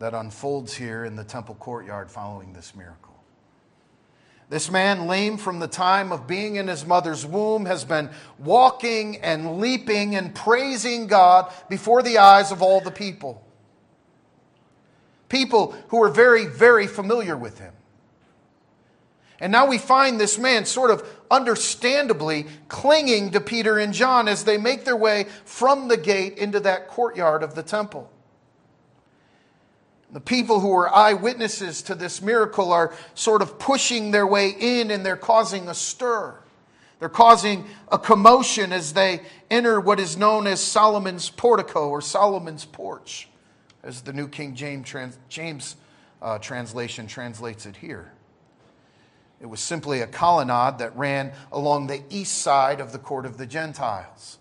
that 0.00 0.14
unfolds 0.14 0.74
here 0.74 1.04
in 1.04 1.14
the 1.14 1.22
temple 1.22 1.54
courtyard 1.54 2.10
following 2.10 2.52
this 2.52 2.74
miracle. 2.74 3.14
This 4.48 4.68
man, 4.68 5.06
lame 5.06 5.36
from 5.36 5.60
the 5.60 5.68
time 5.68 6.10
of 6.10 6.26
being 6.26 6.56
in 6.56 6.66
his 6.66 6.84
mother's 6.84 7.24
womb, 7.24 7.66
has 7.66 7.84
been 7.84 8.10
walking 8.38 9.18
and 9.18 9.60
leaping 9.60 10.16
and 10.16 10.34
praising 10.34 11.06
God 11.06 11.52
before 11.68 12.02
the 12.02 12.18
eyes 12.18 12.50
of 12.50 12.60
all 12.60 12.80
the 12.80 12.90
people 12.90 13.46
people 15.30 15.76
who 15.88 15.98
were 15.98 16.10
very, 16.10 16.44
very 16.44 16.86
familiar 16.86 17.36
with 17.36 17.60
him. 17.60 17.72
And 19.38 19.52
now 19.52 19.66
we 19.66 19.78
find 19.78 20.20
this 20.20 20.36
man 20.36 20.66
sort 20.66 20.90
of 20.90 21.08
understandably 21.30 22.46
clinging 22.68 23.30
to 23.30 23.40
Peter 23.40 23.78
and 23.78 23.94
John 23.94 24.28
as 24.28 24.44
they 24.44 24.58
make 24.58 24.84
their 24.84 24.96
way 24.96 25.26
from 25.44 25.86
the 25.86 25.96
gate 25.96 26.36
into 26.36 26.58
that 26.60 26.88
courtyard 26.88 27.42
of 27.42 27.54
the 27.54 27.62
temple. 27.62 28.10
The 30.12 30.20
people 30.20 30.60
who 30.60 30.72
are 30.72 30.92
eyewitnesses 30.92 31.82
to 31.82 31.94
this 31.94 32.20
miracle 32.20 32.72
are 32.72 32.92
sort 33.14 33.42
of 33.42 33.58
pushing 33.58 34.10
their 34.10 34.26
way 34.26 34.50
in 34.58 34.90
and 34.90 35.06
they're 35.06 35.16
causing 35.16 35.68
a 35.68 35.74
stir. 35.74 36.34
They're 36.98 37.08
causing 37.08 37.64
a 37.88 37.98
commotion 37.98 38.72
as 38.72 38.92
they 38.92 39.22
enter 39.50 39.80
what 39.80 40.00
is 40.00 40.16
known 40.16 40.46
as 40.46 40.60
Solomon's 40.60 41.30
portico 41.30 41.88
or 41.88 42.00
Solomon's 42.00 42.64
porch 42.64 43.28
as 43.82 44.02
the 44.02 44.12
New 44.12 44.28
King 44.28 44.54
James, 44.54 44.86
trans, 44.86 45.18
James 45.28 45.76
uh, 46.20 46.38
translation 46.38 47.06
translates 47.06 47.64
it 47.64 47.76
here. 47.76 48.12
It 49.40 49.46
was 49.46 49.60
simply 49.60 50.02
a 50.02 50.06
colonnade 50.06 50.78
that 50.78 50.94
ran 50.96 51.32
along 51.50 51.86
the 51.86 52.02
east 52.10 52.38
side 52.38 52.80
of 52.80 52.92
the 52.92 52.98
court 52.98 53.24
of 53.24 53.38
the 53.38 53.46
Gentiles. 53.46 54.38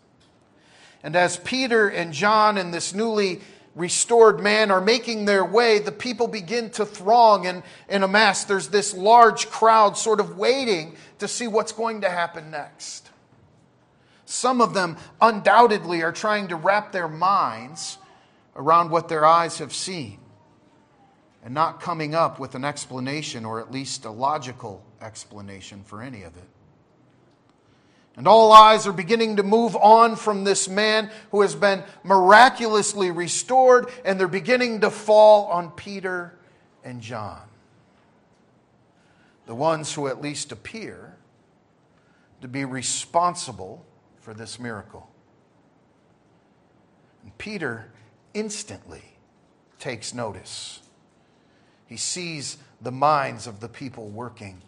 And 1.02 1.16
as 1.16 1.38
Peter 1.38 1.88
and 1.88 2.12
John 2.12 2.58
and 2.58 2.74
this 2.74 2.94
newly 2.94 3.40
restored 3.80 4.42
man 4.42 4.70
are 4.72 4.82
making 4.82 5.24
their 5.24 5.46
way, 5.46 5.80
the 5.80 5.92
people 5.92 6.28
begin 6.28 6.70
to 6.72 6.86
throng 6.86 7.48
and, 7.48 7.64
and 7.88 8.04
amass. 8.04 8.44
There's 8.44 8.68
this 8.68 8.94
large 8.94 9.50
crowd 9.50 9.98
sort 9.98 10.20
of 10.20 10.38
waiting 10.38 10.96
to 11.20 11.28
see 11.28 11.48
what's 11.48 11.72
going 11.72 12.02
to 12.02 12.10
happen 12.10 12.52
next. 12.52 13.10
Some 14.26 14.60
of 14.62 14.74
them 14.74 14.98
undoubtedly 15.22 16.04
are 16.04 16.12
trying 16.12 16.50
to 16.50 16.56
wrap 16.56 16.92
their 16.92 17.08
minds 17.08 17.98
around 18.56 18.92
what 18.92 19.08
their 19.08 19.26
eyes 19.26 19.60
have 19.60 19.74
seen 19.74 20.20
and 21.44 21.54
not 21.54 21.80
coming 21.80 22.14
up 22.14 22.38
with 22.38 22.56
an 22.56 22.66
explanation 22.66 23.46
or 23.46 23.62
at 23.62 23.72
least 23.72 24.04
a 24.04 24.12
logical 24.12 24.84
explanation 25.02 25.84
for 25.84 26.02
any 26.02 26.24
of 26.24 26.36
it. 26.36 26.48
And 28.20 28.28
all 28.28 28.52
eyes 28.52 28.86
are 28.86 28.92
beginning 28.92 29.38
to 29.38 29.44
move 29.44 29.78
on 29.78 30.18
from 30.18 30.44
this 30.44 30.68
man 30.68 31.10
who 31.32 31.40
has 31.40 31.56
been 31.56 31.84
miraculously 32.04 33.12
restored, 33.12 33.90
and 34.04 34.20
they're 34.20 34.28
beginning 34.28 34.82
to 34.82 34.90
fall 34.90 35.46
on 35.46 35.72
Peter 35.72 36.38
and 36.84 37.00
John. 37.00 37.40
The 39.46 39.56
ones 39.56 39.94
who 39.94 40.08
at 40.08 40.22
least 40.22 40.52
appear 40.52 41.16
to 42.42 42.50
be 42.50 42.66
responsible 42.66 43.86
for 44.20 44.34
this 44.34 44.60
miracle. 44.60 45.10
And 47.24 47.38
Peter 47.38 47.90
instantly 48.34 49.14
takes 49.80 50.14
notice. 50.14 50.82
He 51.88 51.96
sees 51.96 52.58
the 52.82 52.92
minds 52.92 53.48
of 53.48 53.62
the 53.62 53.70
people 53.70 54.10
working 54.10 54.62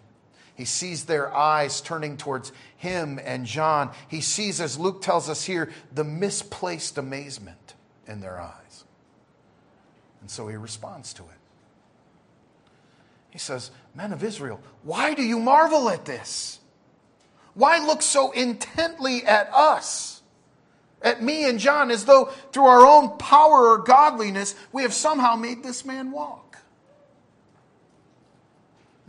he 0.55 0.65
sees 0.65 1.05
their 1.05 1.33
eyes 1.33 1.81
turning 1.81 2.17
towards 2.17 2.51
him 2.77 3.19
and 3.23 3.45
John. 3.45 3.91
He 4.07 4.21
sees, 4.21 4.59
as 4.61 4.77
Luke 4.77 5.01
tells 5.01 5.29
us 5.29 5.43
here, 5.45 5.71
the 5.93 6.03
misplaced 6.03 6.97
amazement 6.97 7.73
in 8.07 8.19
their 8.19 8.39
eyes. 8.39 8.83
And 10.19 10.29
so 10.29 10.47
he 10.47 10.55
responds 10.55 11.13
to 11.13 11.23
it. 11.23 11.29
He 13.31 13.39
says, 13.39 13.71
Men 13.95 14.13
of 14.13 14.23
Israel, 14.23 14.59
why 14.83 15.13
do 15.13 15.23
you 15.23 15.39
marvel 15.39 15.89
at 15.89 16.05
this? 16.05 16.59
Why 17.53 17.85
look 17.85 18.01
so 18.01 18.31
intently 18.31 19.25
at 19.25 19.51
us, 19.53 20.21
at 21.01 21.23
me 21.23 21.49
and 21.49 21.59
John, 21.59 21.91
as 21.91 22.05
though 22.05 22.25
through 22.51 22.65
our 22.65 22.85
own 22.85 23.17
power 23.17 23.69
or 23.69 23.77
godliness 23.79 24.55
we 24.71 24.83
have 24.83 24.93
somehow 24.93 25.35
made 25.35 25.63
this 25.63 25.83
man 25.83 26.11
walk? 26.11 26.50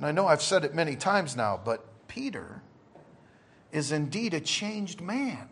And 0.03 0.09
I 0.09 0.11
know 0.11 0.27
I've 0.27 0.43
said 0.43 0.65
it 0.65 0.75
many 0.75 0.97
times 0.97 1.37
now, 1.37 1.61
but 1.65 2.09
Peter 2.09 2.61
is 3.71 3.93
indeed 3.93 4.35
a 4.35 4.41
changed 4.41 5.01
man 5.01 5.49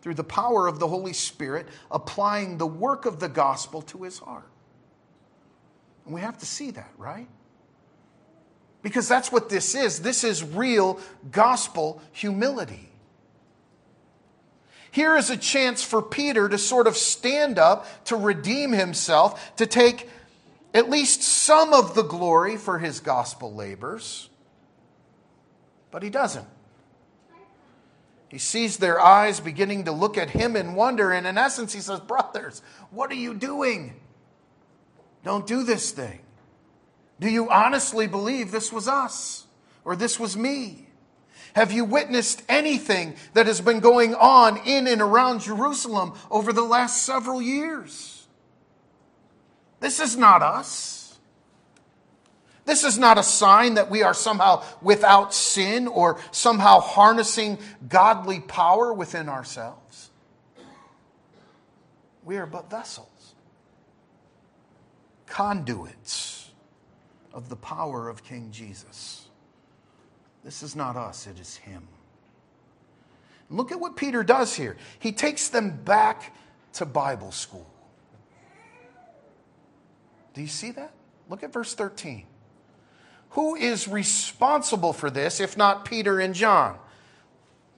through 0.00 0.14
the 0.14 0.22
power 0.22 0.68
of 0.68 0.78
the 0.78 0.86
Holy 0.86 1.12
Spirit 1.12 1.66
applying 1.90 2.58
the 2.58 2.66
work 2.66 3.06
of 3.06 3.18
the 3.18 3.28
gospel 3.28 3.82
to 3.82 4.04
his 4.04 4.20
heart. 4.20 4.48
And 6.04 6.14
we 6.14 6.20
have 6.20 6.38
to 6.38 6.46
see 6.46 6.70
that, 6.70 6.92
right? 6.96 7.26
Because 8.82 9.08
that's 9.08 9.32
what 9.32 9.48
this 9.48 9.74
is. 9.74 9.98
This 9.98 10.22
is 10.22 10.44
real 10.44 11.00
gospel 11.32 12.00
humility. 12.12 12.88
Here 14.92 15.16
is 15.16 15.28
a 15.28 15.36
chance 15.36 15.82
for 15.82 16.00
Peter 16.00 16.48
to 16.48 16.56
sort 16.56 16.86
of 16.86 16.96
stand 16.96 17.58
up, 17.58 18.04
to 18.04 18.14
redeem 18.14 18.70
himself, 18.70 19.56
to 19.56 19.66
take 19.66 20.08
at 20.74 20.88
least 20.88 21.22
some 21.22 21.72
of 21.72 21.94
the 21.94 22.02
glory 22.02 22.56
for 22.56 22.78
his 22.78 23.00
gospel 23.00 23.54
labors, 23.54 24.30
but 25.90 26.02
he 26.02 26.10
doesn't. 26.10 26.48
He 28.28 28.38
sees 28.38 28.78
their 28.78 28.98
eyes 28.98 29.40
beginning 29.40 29.84
to 29.84 29.92
look 29.92 30.16
at 30.16 30.30
him 30.30 30.56
in 30.56 30.74
wonder, 30.74 31.12
and 31.12 31.26
in 31.26 31.36
essence, 31.36 31.74
he 31.74 31.80
says, 31.80 32.00
Brothers, 32.00 32.62
what 32.90 33.10
are 33.10 33.14
you 33.14 33.34
doing? 33.34 33.94
Don't 35.22 35.46
do 35.46 35.62
this 35.62 35.90
thing. 35.90 36.20
Do 37.20 37.28
you 37.28 37.50
honestly 37.50 38.06
believe 38.06 38.50
this 38.50 38.72
was 38.72 38.88
us 38.88 39.46
or 39.84 39.94
this 39.94 40.18
was 40.18 40.36
me? 40.36 40.88
Have 41.54 41.72
you 41.72 41.84
witnessed 41.84 42.42
anything 42.48 43.14
that 43.34 43.46
has 43.46 43.60
been 43.60 43.80
going 43.80 44.14
on 44.14 44.56
in 44.66 44.86
and 44.86 45.02
around 45.02 45.42
Jerusalem 45.42 46.14
over 46.30 46.52
the 46.52 46.62
last 46.62 47.02
several 47.02 47.42
years? 47.42 48.21
This 49.82 49.98
is 49.98 50.16
not 50.16 50.42
us. 50.42 51.18
This 52.64 52.84
is 52.84 52.96
not 52.96 53.18
a 53.18 53.22
sign 53.24 53.74
that 53.74 53.90
we 53.90 54.04
are 54.04 54.14
somehow 54.14 54.62
without 54.80 55.34
sin 55.34 55.88
or 55.88 56.20
somehow 56.30 56.78
harnessing 56.78 57.58
godly 57.88 58.38
power 58.38 58.92
within 58.92 59.28
ourselves. 59.28 60.10
We 62.24 62.36
are 62.36 62.46
but 62.46 62.70
vessels, 62.70 63.34
conduits 65.26 66.48
of 67.34 67.48
the 67.48 67.56
power 67.56 68.08
of 68.08 68.22
King 68.22 68.52
Jesus. 68.52 69.26
This 70.44 70.62
is 70.62 70.76
not 70.76 70.96
us, 70.96 71.26
it 71.26 71.40
is 71.40 71.56
Him. 71.56 71.88
Look 73.50 73.72
at 73.72 73.80
what 73.80 73.96
Peter 73.96 74.22
does 74.22 74.54
here. 74.54 74.76
He 75.00 75.10
takes 75.10 75.48
them 75.48 75.82
back 75.84 76.36
to 76.74 76.86
Bible 76.86 77.32
school. 77.32 77.71
Do 80.34 80.40
you 80.40 80.48
see 80.48 80.70
that? 80.72 80.92
Look 81.28 81.42
at 81.42 81.52
verse 81.52 81.74
13. 81.74 82.24
Who 83.30 83.54
is 83.54 83.88
responsible 83.88 84.92
for 84.92 85.10
this 85.10 85.40
if 85.40 85.56
not 85.56 85.84
Peter 85.84 86.20
and 86.20 86.34
John? 86.34 86.78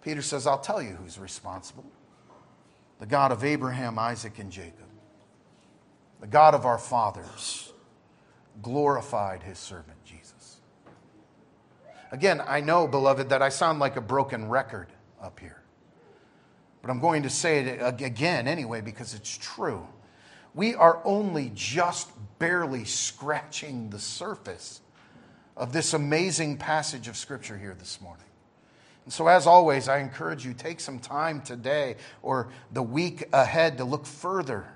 Peter 0.02 0.22
says, 0.22 0.46
I'll 0.46 0.58
tell 0.58 0.82
you 0.82 0.90
who's 0.90 1.18
responsible 1.18 1.84
the 3.00 3.06
God 3.06 3.32
of 3.32 3.44
Abraham, 3.44 3.98
Isaac, 3.98 4.38
and 4.38 4.50
Jacob, 4.50 4.88
the 6.20 6.26
God 6.26 6.54
of 6.54 6.64
our 6.64 6.78
fathers, 6.78 7.72
glorified 8.62 9.42
his 9.42 9.58
servant 9.58 10.02
Jesus. 10.04 10.58
Again, 12.12 12.40
I 12.46 12.60
know, 12.60 12.86
beloved, 12.86 13.28
that 13.30 13.42
I 13.42 13.48
sound 13.48 13.80
like 13.80 13.96
a 13.96 14.00
broken 14.00 14.48
record 14.48 14.86
up 15.20 15.40
here. 15.40 15.60
But 16.82 16.90
I'm 16.90 17.00
going 17.00 17.24
to 17.24 17.30
say 17.30 17.58
it 17.58 18.02
again 18.02 18.46
anyway 18.46 18.80
because 18.80 19.12
it's 19.12 19.36
true 19.36 19.86
we 20.54 20.74
are 20.76 21.00
only 21.04 21.50
just 21.54 22.13
barely 22.38 22.84
scratching 22.84 23.90
the 23.90 23.98
surface 23.98 24.80
of 25.56 25.72
this 25.72 25.94
amazing 25.94 26.56
passage 26.56 27.08
of 27.08 27.16
Scripture 27.16 27.56
here 27.56 27.74
this 27.78 28.00
morning. 28.00 28.24
And 29.04 29.12
so, 29.12 29.28
as 29.28 29.46
always, 29.46 29.88
I 29.88 29.98
encourage 29.98 30.44
you 30.44 30.54
take 30.54 30.80
some 30.80 30.98
time 30.98 31.42
today 31.42 31.96
or 32.22 32.48
the 32.72 32.82
week 32.82 33.28
ahead 33.32 33.78
to 33.78 33.84
look 33.84 34.06
further 34.06 34.66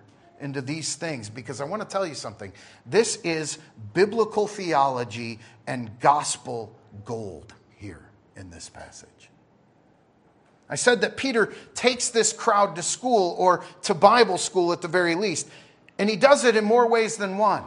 into 0.40 0.60
these 0.60 0.94
things 0.94 1.30
because 1.30 1.60
I 1.60 1.64
want 1.64 1.82
to 1.82 1.88
tell 1.88 2.06
you 2.06 2.14
something. 2.14 2.52
This 2.86 3.16
is 3.24 3.58
biblical 3.94 4.46
theology 4.46 5.40
and 5.66 5.98
gospel 5.98 6.76
gold 7.04 7.54
here 7.76 8.08
in 8.36 8.50
this 8.50 8.68
passage. 8.68 9.30
I 10.70 10.74
said 10.74 11.00
that 11.00 11.16
Peter 11.16 11.52
takes 11.74 12.10
this 12.10 12.32
crowd 12.32 12.76
to 12.76 12.82
school 12.82 13.34
or 13.38 13.64
to 13.82 13.94
Bible 13.94 14.36
school 14.36 14.72
at 14.72 14.82
the 14.82 14.88
very 14.88 15.14
least. 15.14 15.48
And 15.98 16.08
he 16.08 16.16
does 16.16 16.44
it 16.44 16.56
in 16.56 16.64
more 16.64 16.88
ways 16.88 17.16
than 17.16 17.38
one. 17.38 17.64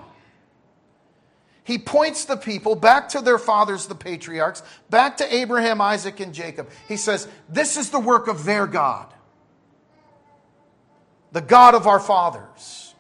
He 1.64 1.78
points 1.78 2.26
the 2.26 2.38
people 2.38 2.76
back 2.76 3.10
to 3.10 3.22
their 3.22 3.38
fathers, 3.38 3.86
the 3.86 3.96
patriarchs, 3.96 4.64
back 4.90 5.18
to 5.18 5.36
Abraham, 5.36 5.80
Isaac, 5.80 6.20
and 6.20 6.34
Jacob. 6.34 6.70
He 6.88 6.98
says, 6.98 7.28
This 7.48 7.78
is 7.78 7.92
the 7.92 8.00
work 8.00 8.28
of 8.28 8.46
their 8.46 8.66
God, 8.66 9.14
the 11.32 11.42
God 11.42 11.76
of 11.76 11.86
our 11.86 12.00
fathers, 12.00 12.96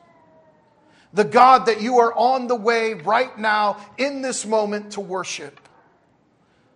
the 1.12 1.24
God 1.24 1.66
that 1.66 1.82
you 1.82 2.00
are 2.00 2.14
on 2.14 2.48
the 2.48 2.56
way 2.56 2.94
right 2.94 3.36
now 3.38 3.78
in 3.98 4.22
this 4.22 4.46
moment 4.46 4.92
to 4.94 5.02
worship. 5.02 5.60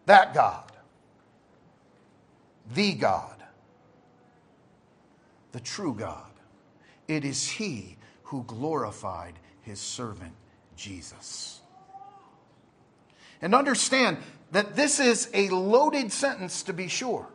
That 0.07 0.33
God, 0.33 0.71
the 2.73 2.93
God, 2.93 3.43
the 5.51 5.59
true 5.59 5.93
God. 5.93 6.21
It 7.07 7.23
is 7.23 7.47
He 7.47 7.94
who 8.35 8.43
glorified 8.43 9.33
his 9.61 9.79
servant 9.79 10.33
Jesus. 10.75 11.61
And 13.41 13.55
understand 13.55 14.17
that 14.51 14.75
this 14.75 14.99
is 14.99 15.29
a 15.33 15.47
loaded 15.49 16.11
sentence 16.11 16.63
to 16.63 16.73
be 16.73 16.89
sure. 16.89 17.29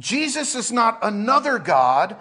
Jesus 0.00 0.56
is 0.56 0.72
not 0.72 0.98
another 1.02 1.60
God 1.60 2.16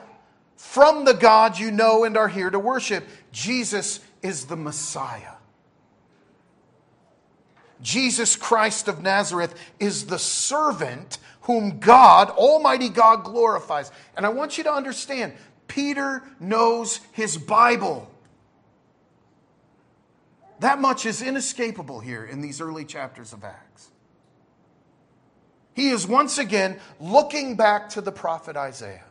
from 0.55 1.03
the 1.03 1.15
God 1.15 1.57
you 1.57 1.71
know 1.71 2.03
and 2.03 2.15
are 2.15 2.27
here 2.27 2.51
to 2.51 2.59
worship. 2.59 3.07
Jesus 3.31 3.99
is 4.21 4.45
the 4.45 4.55
Messiah. 4.55 5.33
Jesus 7.81 8.35
Christ 8.35 8.87
of 8.87 9.01
Nazareth 9.01 9.55
is 9.79 10.05
the 10.05 10.19
servant 10.19 11.17
whom 11.41 11.79
God, 11.79 12.29
Almighty 12.29 12.89
God, 12.89 13.23
glorifies. 13.23 13.91
And 14.15 14.27
I 14.27 14.29
want 14.29 14.59
you 14.59 14.63
to 14.65 14.71
understand 14.71 15.33
Peter 15.69 16.21
knows 16.41 16.99
his 17.13 17.37
Bible. 17.37 18.11
That 20.59 20.81
much 20.81 21.05
is 21.05 21.21
inescapable 21.21 22.01
here 22.01 22.25
in 22.25 22.41
these 22.41 22.59
early 22.59 22.83
chapters 22.83 23.31
of 23.31 23.45
Acts. 23.45 23.87
He 25.73 25.91
is 25.91 26.05
once 26.05 26.37
again 26.37 26.77
looking 26.99 27.55
back 27.55 27.87
to 27.91 28.01
the 28.01 28.11
prophet 28.11 28.57
Isaiah. 28.57 29.05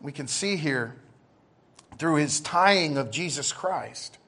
we 0.00 0.10
can 0.10 0.26
see 0.26 0.56
here 0.56 0.96
through 1.98 2.16
his 2.16 2.40
tying 2.40 2.96
of 2.96 3.10
Jesus 3.10 3.52
Christ 3.52 4.18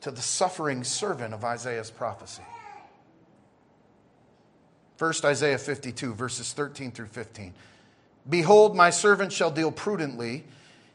to 0.00 0.10
the 0.10 0.20
suffering 0.20 0.84
servant 0.84 1.32
of 1.32 1.44
Isaiah's 1.44 1.90
prophecy. 1.90 2.42
First, 4.96 5.24
Isaiah 5.24 5.58
52, 5.58 6.12
verses 6.14 6.52
13 6.52 6.90
through 6.90 7.06
15. 7.06 7.54
Behold, 8.28 8.74
my 8.74 8.90
servant 8.90 9.32
shall 9.32 9.50
deal 9.50 9.70
prudently. 9.70 10.44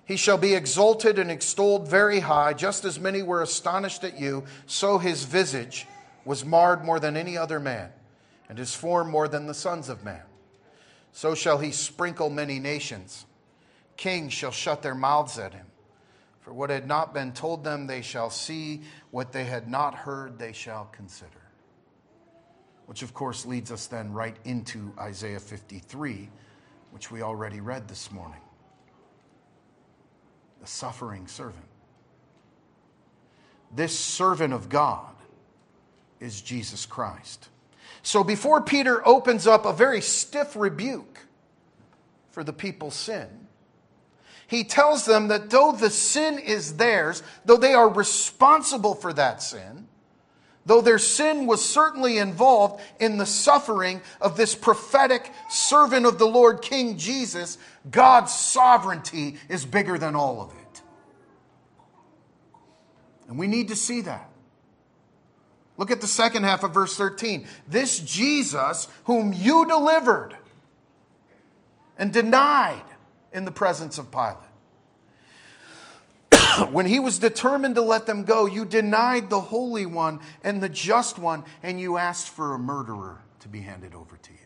He 0.05 0.17
shall 0.17 0.37
be 0.37 0.55
exalted 0.55 1.19
and 1.19 1.29
extolled 1.29 1.87
very 1.87 2.21
high, 2.21 2.53
just 2.53 2.85
as 2.85 2.99
many 2.99 3.21
were 3.21 3.41
astonished 3.41 4.03
at 4.03 4.19
you, 4.19 4.45
so 4.65 4.97
his 4.97 5.23
visage 5.23 5.85
was 6.25 6.43
marred 6.43 6.83
more 6.83 6.99
than 6.99 7.15
any 7.15 7.37
other 7.37 7.59
man, 7.59 7.91
and 8.49 8.57
his 8.57 8.73
form 8.73 9.09
more 9.09 9.27
than 9.27 9.45
the 9.45 9.53
sons 9.53 9.89
of 9.89 10.03
man. 10.03 10.23
So 11.11 11.35
shall 11.35 11.59
he 11.59 11.71
sprinkle 11.71 12.29
many 12.29 12.59
nations. 12.59 13.25
Kings 13.97 14.33
shall 14.33 14.51
shut 14.51 14.81
their 14.81 14.95
mouths 14.95 15.37
at 15.37 15.53
him. 15.53 15.65
For 16.41 16.53
what 16.53 16.69
had 16.69 16.87
not 16.87 17.13
been 17.13 17.33
told 17.33 17.63
them, 17.63 17.85
they 17.85 18.01
shall 18.01 18.29
see. 18.29 18.81
What 19.11 19.31
they 19.31 19.43
had 19.43 19.69
not 19.69 19.93
heard, 19.93 20.39
they 20.39 20.53
shall 20.53 20.85
consider. 20.85 21.29
Which, 22.87 23.03
of 23.03 23.13
course, 23.13 23.45
leads 23.45 23.71
us 23.71 23.85
then 23.85 24.13
right 24.13 24.35
into 24.45 24.93
Isaiah 24.97 25.39
53, 25.39 26.29
which 26.91 27.11
we 27.11 27.21
already 27.21 27.61
read 27.61 27.87
this 27.87 28.11
morning. 28.11 28.41
The 30.61 30.67
suffering 30.67 31.27
servant. 31.27 31.65
This 33.75 33.97
servant 33.97 34.53
of 34.53 34.69
God 34.69 35.13
is 36.19 36.41
Jesus 36.41 36.85
Christ. 36.85 37.49
So 38.01 38.23
before 38.23 38.61
Peter 38.61 39.05
opens 39.07 39.47
up 39.47 39.65
a 39.65 39.73
very 39.73 40.01
stiff 40.01 40.55
rebuke 40.55 41.19
for 42.31 42.43
the 42.43 42.53
people's 42.53 42.95
sin, 42.95 43.27
he 44.47 44.63
tells 44.63 45.05
them 45.05 45.27
that 45.27 45.51
though 45.51 45.71
the 45.71 45.91
sin 45.91 46.39
is 46.39 46.77
theirs, 46.77 47.21
though 47.45 47.57
they 47.57 47.73
are 47.73 47.87
responsible 47.87 48.95
for 48.95 49.13
that 49.13 49.43
sin, 49.43 49.87
though 50.69 50.81
their 50.81 50.99
sin 50.99 51.47
was 51.47 51.67
certainly 51.67 52.19
involved 52.19 52.79
in 52.99 53.17
the 53.17 53.25
suffering 53.25 53.99
of 54.21 54.37
this 54.37 54.53
prophetic 54.53 55.33
servant 55.49 56.05
of 56.05 56.19
the 56.19 56.27
Lord, 56.27 56.61
King 56.61 56.95
Jesus, 56.95 57.57
God's 57.89 58.31
sovereignty 58.31 59.37
is 59.49 59.65
bigger 59.65 59.97
than 59.97 60.15
all 60.15 60.43
of 60.43 60.51
it. 60.51 60.81
And 63.27 63.39
we 63.39 63.47
need 63.47 63.69
to 63.69 63.75
see 63.75 64.01
that. 64.01 64.29
Look 65.77 65.89
at 65.89 66.01
the 66.01 66.07
second 66.07 66.43
half 66.43 66.63
of 66.63 66.71
verse 66.71 66.95
13. 66.95 67.47
This 67.67 67.97
Jesus, 67.97 68.87
whom 69.05 69.33
you 69.33 69.65
delivered 69.65 70.37
and 71.97 72.13
denied 72.13 72.85
in 73.33 73.43
the 73.43 73.51
presence 73.51 73.97
of 73.97 74.11
Pilate. 74.11 74.48
when 76.71 76.85
he 76.85 76.99
was 76.99 77.19
determined 77.19 77.75
to 77.75 77.81
let 77.81 78.05
them 78.05 78.23
go, 78.23 78.45
you 78.45 78.65
denied 78.65 79.29
the 79.29 79.39
Holy 79.39 79.85
One 79.85 80.19
and 80.43 80.61
the 80.61 80.69
Just 80.69 81.19
One, 81.19 81.43
and 81.63 81.79
you 81.79 81.97
asked 81.97 82.29
for 82.29 82.53
a 82.53 82.59
murderer 82.59 83.21
to 83.41 83.47
be 83.47 83.61
handed 83.61 83.95
over 83.95 84.17
to 84.17 84.31
you. 84.31 84.37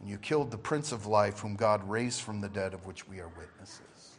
And 0.00 0.08
you 0.08 0.18
killed 0.18 0.50
the 0.50 0.58
Prince 0.58 0.92
of 0.92 1.06
Life, 1.06 1.40
whom 1.40 1.56
God 1.56 1.88
raised 1.88 2.20
from 2.20 2.40
the 2.40 2.48
dead, 2.48 2.74
of 2.74 2.84
which 2.86 3.08
we 3.08 3.20
are 3.20 3.28
witnesses. 3.28 4.18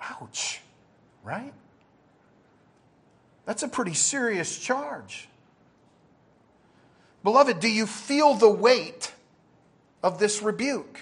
Ouch, 0.00 0.60
right? 1.24 1.54
That's 3.44 3.62
a 3.62 3.68
pretty 3.68 3.94
serious 3.94 4.58
charge. 4.58 5.28
Beloved, 7.22 7.60
do 7.60 7.68
you 7.68 7.86
feel 7.86 8.34
the 8.34 8.50
weight 8.50 9.12
of 10.02 10.18
this 10.18 10.42
rebuke? 10.42 11.00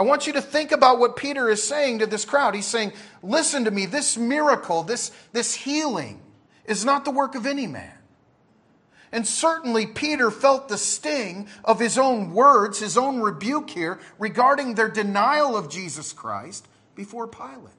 I 0.00 0.02
want 0.02 0.26
you 0.26 0.32
to 0.32 0.40
think 0.40 0.72
about 0.72 0.98
what 0.98 1.14
Peter 1.14 1.50
is 1.50 1.62
saying 1.62 1.98
to 1.98 2.06
this 2.06 2.24
crowd. 2.24 2.54
He's 2.54 2.64
saying, 2.64 2.94
Listen 3.22 3.66
to 3.66 3.70
me, 3.70 3.84
this 3.84 4.16
miracle, 4.16 4.82
this, 4.82 5.12
this 5.34 5.54
healing 5.54 6.22
is 6.64 6.86
not 6.86 7.04
the 7.04 7.10
work 7.10 7.34
of 7.34 7.44
any 7.44 7.66
man. 7.66 7.92
And 9.12 9.26
certainly 9.26 9.86
Peter 9.86 10.30
felt 10.30 10.70
the 10.70 10.78
sting 10.78 11.48
of 11.66 11.78
his 11.78 11.98
own 11.98 12.32
words, 12.32 12.78
his 12.78 12.96
own 12.96 13.20
rebuke 13.20 13.68
here 13.68 14.00
regarding 14.18 14.74
their 14.74 14.88
denial 14.88 15.54
of 15.54 15.68
Jesus 15.68 16.14
Christ 16.14 16.66
before 16.94 17.26
Pilate. 17.26 17.74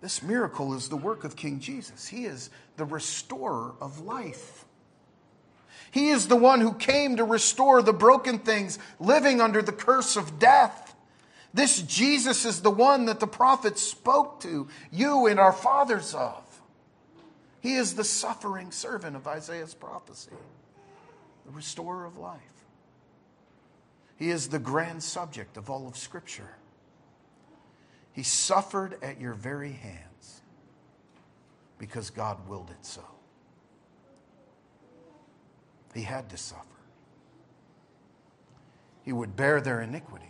This 0.00 0.20
miracle 0.20 0.74
is 0.74 0.88
the 0.88 0.96
work 0.96 1.22
of 1.22 1.36
King 1.36 1.60
Jesus. 1.60 2.08
He 2.08 2.24
is 2.24 2.50
the 2.76 2.84
restorer 2.84 3.74
of 3.80 4.00
life. 4.00 4.64
He 5.92 6.08
is 6.08 6.26
the 6.26 6.36
one 6.36 6.62
who 6.62 6.72
came 6.72 7.16
to 7.16 7.24
restore 7.24 7.82
the 7.82 7.92
broken 7.92 8.38
things 8.38 8.78
living 8.98 9.42
under 9.42 9.60
the 9.60 9.72
curse 9.72 10.16
of 10.16 10.38
death. 10.38 10.96
This 11.52 11.82
Jesus 11.82 12.46
is 12.46 12.62
the 12.62 12.70
one 12.70 13.04
that 13.04 13.20
the 13.20 13.26
prophets 13.26 13.82
spoke 13.82 14.40
to 14.40 14.68
you 14.90 15.26
and 15.26 15.38
our 15.38 15.52
fathers 15.52 16.14
of. 16.14 16.42
He 17.60 17.74
is 17.74 17.94
the 17.94 18.04
suffering 18.04 18.72
servant 18.72 19.16
of 19.16 19.28
Isaiah's 19.28 19.74
prophecy, 19.74 20.30
the 21.44 21.52
restorer 21.52 22.06
of 22.06 22.16
life. 22.16 22.40
He 24.16 24.30
is 24.30 24.48
the 24.48 24.58
grand 24.58 25.02
subject 25.02 25.58
of 25.58 25.68
all 25.68 25.86
of 25.86 25.98
Scripture. 25.98 26.56
He 28.12 28.22
suffered 28.22 28.96
at 29.02 29.20
your 29.20 29.34
very 29.34 29.72
hands 29.72 30.40
because 31.76 32.08
God 32.08 32.48
willed 32.48 32.70
it 32.70 32.86
so. 32.86 33.04
He 35.94 36.02
had 36.02 36.30
to 36.30 36.36
suffer. 36.36 36.66
He 39.02 39.12
would 39.12 39.36
bear 39.36 39.60
their 39.60 39.80
iniquities. 39.80 40.28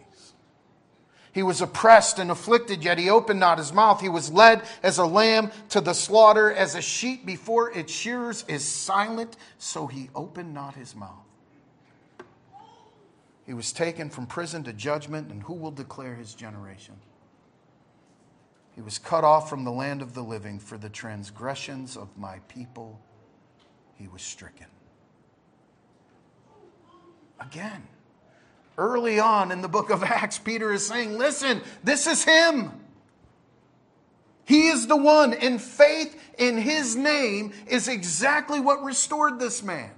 He 1.33 1.43
was 1.43 1.63
oppressed 1.63 2.19
and 2.19 2.31
afflicted, 2.31 2.85
yet 2.85 2.99
he 2.99 3.09
opened 3.09 3.41
not 3.41 3.59
his 3.59 3.73
mouth. 3.73 4.01
He 4.01 4.09
was 4.09 4.31
led 4.31 4.63
as 4.83 4.99
a 4.99 5.07
lamb 5.07 5.51
to 5.71 5.81
the 5.81 5.95
slaughter, 5.95 6.53
as 6.53 6.75
a 6.75 6.83
sheep 6.83 7.25
before 7.25 7.71
its 7.71 7.93
shearers 7.93 8.45
is 8.49 8.65
silent, 8.65 9.37
so 9.59 9.87
he 9.87 10.11
opened 10.15 10.53
not 10.53 10.75
his 10.75 10.95
mouth. 10.95 11.25
He 13.47 13.55
was 13.55 13.73
taken 13.73 14.11
from 14.11 14.27
prison 14.27 14.63
to 14.65 14.73
judgment, 14.73 15.31
and 15.31 15.43
who 15.43 15.55
will 15.55 15.71
declare 15.71 16.15
his 16.15 16.35
generation? 16.35 16.97
He 18.75 18.83
was 18.83 18.99
cut 18.99 19.25
off 19.25 19.49
from 19.51 19.65
the 19.65 19.73
land 19.73 20.03
of 20.03 20.15
the 20.15 20.23
living 20.23 20.59
for 20.59 20.79
the 20.79 20.89
transgressions 20.89 21.97
of 21.97 22.17
my 22.17 22.39
people. 22.49 23.01
He 23.95 24.07
was 24.07 24.23
stricken. 24.23 24.67
Again, 27.47 27.83
early 28.79 29.19
on 29.19 29.51
in 29.51 29.63
the 29.63 29.69
book 29.69 29.91
of 29.91 30.03
Acts, 30.03 30.39
Peter 30.39 30.73
is 30.73 30.87
saying, 30.87 31.19
Listen, 31.19 31.61
this 31.83 32.07
is 32.07 32.25
him. 32.25 32.73
He 34.45 34.69
is 34.69 34.87
the 34.87 34.97
one, 34.97 35.35
and 35.35 35.61
faith 35.61 36.19
in 36.39 36.59
his 36.59 36.97
name 36.97 37.53
is 37.67 37.89
exactly 37.89 38.61
what 38.61 38.83
restored 38.83 39.39
this 39.39 39.63
man. 39.63 39.91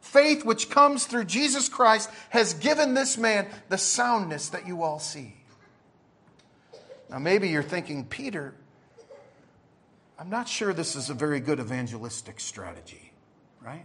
Faith, 0.00 0.44
which 0.44 0.70
comes 0.70 1.06
through 1.06 1.24
Jesus 1.24 1.68
Christ, 1.68 2.10
has 2.30 2.54
given 2.54 2.94
this 2.94 3.18
man 3.18 3.46
the 3.68 3.78
soundness 3.78 4.48
that 4.50 4.66
you 4.66 4.82
all 4.82 4.98
see. 4.98 5.34
Now, 7.10 7.18
maybe 7.18 7.48
you're 7.48 7.62
thinking, 7.62 8.04
Peter, 8.04 8.54
I'm 10.18 10.30
not 10.30 10.48
sure 10.48 10.72
this 10.72 10.96
is 10.96 11.10
a 11.10 11.14
very 11.14 11.40
good 11.40 11.60
evangelistic 11.60 12.40
strategy, 12.40 13.12
right? 13.60 13.84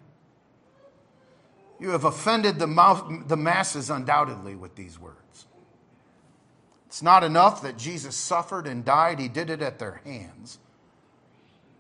You 1.80 1.90
have 1.90 2.06
offended 2.06 2.60
the, 2.60 2.68
mouth, 2.68 3.28
the 3.28 3.38
masses 3.38 3.90
undoubtedly 3.90 4.56
with 4.56 4.76
these 4.76 5.00
words. 5.00 5.48
It's 6.88 7.02
not 7.02 7.24
enough 7.24 7.62
that 7.64 7.78
Jesus 7.78 8.16
suffered 8.16 8.68
and 8.68 8.86
died, 8.86 9.20
he 9.20 9.28
did 9.28 9.50
it 9.50 9.62
at 9.62 9.80
their 9.80 10.02
hands. 10.06 10.60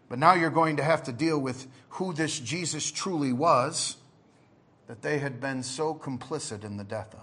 But 0.09 0.19
now 0.19 0.33
you're 0.33 0.49
going 0.49 0.77
to 0.77 0.83
have 0.83 1.03
to 1.03 1.13
deal 1.13 1.39
with 1.39 1.67
who 1.89 2.13
this 2.13 2.39
Jesus 2.39 2.91
truly 2.91 3.31
was 3.31 3.97
that 4.87 5.01
they 5.01 5.19
had 5.19 5.39
been 5.39 5.63
so 5.63 5.95
complicit 5.95 6.63
in 6.63 6.77
the 6.77 6.83
death 6.83 7.13
of. 7.13 7.19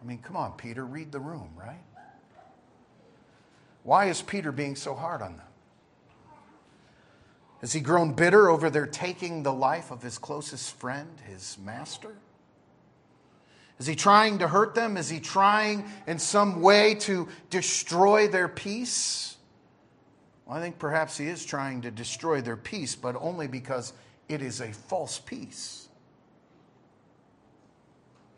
I 0.00 0.04
mean, 0.04 0.18
come 0.18 0.36
on, 0.36 0.52
Peter, 0.52 0.84
read 0.84 1.10
the 1.10 1.18
room, 1.18 1.50
right? 1.56 1.82
Why 3.82 4.06
is 4.06 4.22
Peter 4.22 4.52
being 4.52 4.76
so 4.76 4.94
hard 4.94 5.22
on 5.22 5.38
them? 5.38 5.47
Has 7.60 7.72
he 7.72 7.80
grown 7.80 8.12
bitter 8.12 8.48
over 8.48 8.70
their 8.70 8.86
taking 8.86 9.42
the 9.42 9.52
life 9.52 9.90
of 9.90 10.02
his 10.02 10.16
closest 10.18 10.76
friend, 10.76 11.10
his 11.28 11.58
master? 11.64 12.14
Is 13.78 13.86
he 13.86 13.94
trying 13.94 14.38
to 14.38 14.48
hurt 14.48 14.74
them? 14.74 14.96
Is 14.96 15.08
he 15.08 15.20
trying 15.20 15.84
in 16.06 16.18
some 16.18 16.60
way 16.60 16.94
to 16.96 17.28
destroy 17.50 18.28
their 18.28 18.48
peace? 18.48 19.36
Well, 20.46 20.56
I 20.56 20.60
think 20.60 20.78
perhaps 20.78 21.16
he 21.16 21.26
is 21.26 21.44
trying 21.44 21.82
to 21.82 21.90
destroy 21.90 22.40
their 22.40 22.56
peace, 22.56 22.96
but 22.96 23.16
only 23.20 23.46
because 23.46 23.92
it 24.28 24.42
is 24.42 24.60
a 24.60 24.72
false 24.72 25.18
peace. 25.18 25.88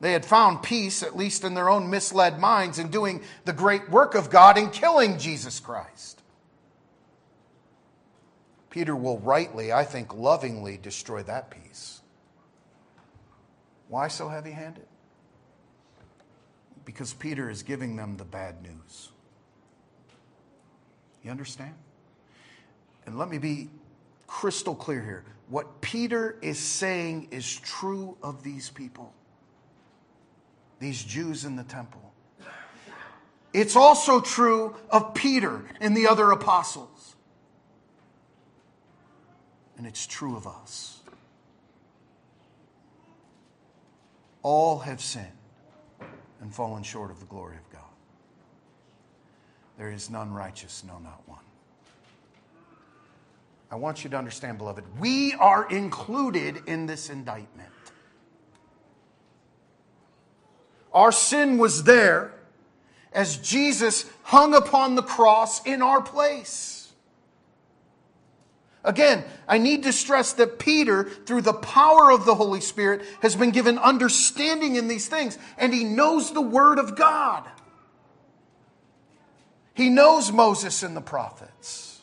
They 0.01 0.13
had 0.13 0.25
found 0.25 0.63
peace, 0.63 1.03
at 1.03 1.17
least 1.17 1.45
in 1.45 1.55
their 1.55 1.69
own 1.69 1.91
misled 1.91 2.39
minds, 2.39 2.79
in 2.79 2.89
doing 2.89 3.23
the 3.45 3.53
great 3.53 3.91
work 3.91 4.15
of 4.15 4.31
God 4.31 4.57
in 4.57 4.71
killing 4.71 5.19
Jesus 5.19 5.61
Christ. 5.61 6.20
Peter 8.71 8.95
will 8.95 9.19
rightly, 9.19 9.73
I 9.73 9.85
think, 9.85 10.15
lovingly 10.15 10.79
destroy 10.81 11.25
that 11.25 11.51
peace. 11.51 12.01
Why 13.89 14.07
so 14.07 14.29
heavy 14.29 14.53
handed? 14.53 14.87
Because 16.85 17.13
Peter 17.13 17.51
is 17.51 17.65
giving 17.65 17.97
them 17.97 18.17
the 18.17 18.25
bad 18.25 18.63
news. 18.63 19.11
You 21.25 21.33
understand? 21.33 21.75
And 23.07 23.19
let 23.19 23.29
me 23.29 23.39
be 23.39 23.69
crystal 24.29 24.77
clear 24.77 25.03
here. 25.03 25.25
What 25.49 25.81
Peter 25.81 26.37
is 26.41 26.59
saying 26.59 27.29
is 27.33 27.59
true 27.59 28.17
of 28.23 28.45
these 28.45 28.71
people, 28.71 29.13
these 30.79 31.03
Jews 31.03 31.45
in 31.45 31.57
the 31.57 31.65
temple. 31.65 32.13
It's 33.53 33.75
also 33.75 34.21
true 34.21 34.77
of 34.91 35.13
Peter 35.13 35.65
and 35.81 35.97
the 35.97 36.07
other 36.07 36.31
apostles. 36.31 37.00
And 39.81 39.87
it's 39.87 40.07
true 40.07 40.37
of 40.37 40.47
us. 40.47 41.01
All 44.43 44.81
have 44.81 45.01
sinned 45.01 45.27
and 46.43 46.55
fallen 46.55 46.83
short 46.83 47.11
of 47.11 47.19
the 47.19 47.25
glory 47.25 47.57
of 47.57 47.73
God. 47.73 47.81
There 49.79 49.91
is 49.91 50.11
none 50.11 50.35
righteous, 50.35 50.85
no, 50.87 50.99
not 50.99 51.23
one. 51.25 51.39
I 53.71 53.77
want 53.77 54.05
you 54.05 54.11
to 54.11 54.19
understand, 54.19 54.59
beloved, 54.59 54.85
we 54.99 55.33
are 55.33 55.67
included 55.71 56.61
in 56.67 56.85
this 56.85 57.09
indictment. 57.09 57.71
Our 60.93 61.11
sin 61.11 61.57
was 61.57 61.85
there 61.85 62.35
as 63.15 63.39
Jesus 63.39 64.05
hung 64.25 64.53
upon 64.53 64.95
the 64.95 65.03
cross 65.03 65.65
in 65.65 65.81
our 65.81 66.03
place. 66.03 66.80
Again, 68.83 69.25
I 69.47 69.59
need 69.59 69.83
to 69.83 69.93
stress 69.93 70.33
that 70.35 70.59
Peter, 70.59 71.05
through 71.05 71.43
the 71.43 71.53
power 71.53 72.11
of 72.11 72.25
the 72.25 72.35
Holy 72.35 72.61
Spirit, 72.61 73.03
has 73.21 73.37
been 73.37 73.51
given 73.51 73.79
understanding 73.79 74.77
in 74.77 74.89
these 74.89 75.07
things, 75.07 75.39
and 75.59 75.75
he 75.75 75.85
knows 75.85 76.33
the 76.33 76.41
Word 76.41 76.79
of 76.79 76.97
God. 76.97 77.47
He 79.75 79.91
knows 79.91 80.33
Moses 80.33 80.83
and 80.83 80.97
the 80.97 81.01
prophets. 81.03 82.01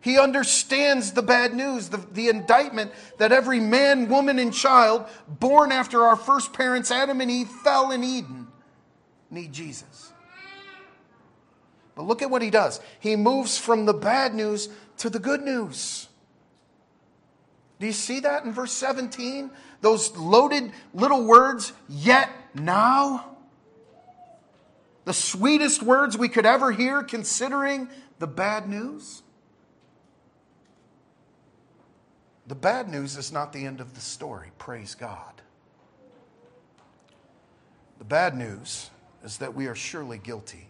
He 0.00 0.18
understands 0.18 1.12
the 1.12 1.22
bad 1.22 1.52
news, 1.52 1.88
the, 1.88 1.98
the 1.98 2.28
indictment 2.28 2.92
that 3.18 3.32
every 3.32 3.60
man, 3.60 4.08
woman, 4.08 4.38
and 4.38 4.54
child 4.54 5.04
born 5.28 5.72
after 5.72 6.04
our 6.04 6.16
first 6.16 6.52
parents, 6.52 6.90
Adam 6.90 7.20
and 7.20 7.30
Eve, 7.30 7.48
fell 7.48 7.90
in 7.90 8.04
Eden 8.04 8.46
need 9.30 9.52
Jesus. 9.52 10.12
But 11.94 12.04
look 12.04 12.22
at 12.22 12.30
what 12.30 12.42
he 12.42 12.50
does. 12.50 12.80
He 13.00 13.16
moves 13.16 13.58
from 13.58 13.86
the 13.86 13.94
bad 13.94 14.34
news 14.34 14.68
to 14.98 15.10
the 15.10 15.18
good 15.18 15.42
news. 15.42 16.08
Do 17.78 17.86
you 17.86 17.92
see 17.92 18.20
that 18.20 18.44
in 18.44 18.52
verse 18.52 18.72
17? 18.72 19.50
Those 19.80 20.16
loaded 20.16 20.72
little 20.94 21.26
words, 21.26 21.72
yet 21.88 22.30
now? 22.54 23.36
The 25.04 25.12
sweetest 25.12 25.82
words 25.82 26.16
we 26.16 26.28
could 26.28 26.46
ever 26.46 26.72
hear 26.72 27.02
considering 27.02 27.88
the 28.18 28.26
bad 28.26 28.68
news? 28.68 29.22
The 32.46 32.54
bad 32.54 32.88
news 32.88 33.16
is 33.16 33.32
not 33.32 33.52
the 33.52 33.66
end 33.66 33.80
of 33.80 33.94
the 33.94 34.00
story, 34.00 34.50
praise 34.58 34.94
God. 34.94 35.42
The 37.98 38.04
bad 38.04 38.36
news 38.36 38.90
is 39.24 39.38
that 39.38 39.54
we 39.54 39.66
are 39.66 39.74
surely 39.74 40.18
guilty. 40.18 40.68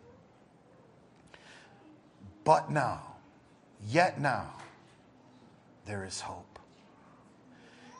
But 2.44 2.70
now, 2.70 3.15
yet 3.86 4.20
now, 4.20 4.52
there 5.86 6.04
is 6.04 6.20
hope. 6.20 6.58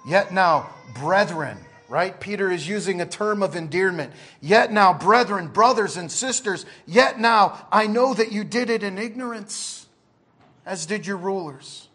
Yet 0.06 0.32
now, 0.32 0.70
brethren, 0.94 1.58
right? 1.88 2.18
Peter 2.20 2.50
is 2.50 2.68
using 2.68 3.00
a 3.00 3.06
term 3.06 3.42
of 3.42 3.56
endearment. 3.56 4.12
Yet 4.40 4.72
now, 4.72 4.92
brethren, 4.92 5.48
brothers, 5.48 5.96
and 5.96 6.10
sisters, 6.10 6.66
yet 6.86 7.18
now, 7.18 7.66
I 7.72 7.86
know 7.86 8.14
that 8.14 8.32
you 8.32 8.44
did 8.44 8.70
it 8.70 8.82
in 8.82 8.98
ignorance, 8.98 9.86
as 10.64 10.86
did 10.86 11.06
your 11.06 11.16
rulers. 11.16 11.88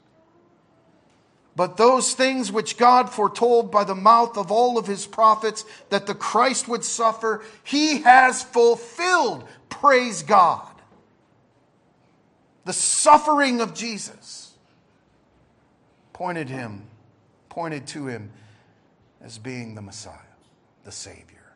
But 1.56 1.76
those 1.78 2.14
things 2.14 2.52
which 2.52 2.78
God 2.78 3.10
foretold 3.10 3.72
by 3.72 3.84
the 3.84 3.96
mouth 3.96 4.38
of 4.38 4.52
all 4.52 4.78
of 4.78 4.88
his 4.88 5.06
prophets 5.06 5.66
that 5.90 6.06
the 6.06 6.16
Christ 6.16 6.68
would 6.68 6.86
suffer, 6.86 7.44
he 7.64 8.02
has 8.02 8.42
fulfilled. 8.42 9.44
Praise 9.70 10.24
God. 10.24 10.71
The 12.66 12.74
suffering 12.74 13.62
of 13.62 13.74
Jesus 13.74 14.54
pointed 16.14 16.50
him, 16.50 16.84
pointed 17.50 17.88
to 17.88 18.08
him 18.08 18.32
as 19.22 19.38
being 19.38 19.76
the 19.76 19.82
Messiah, 19.82 20.16
the 20.84 20.92
Savior. 20.92 21.54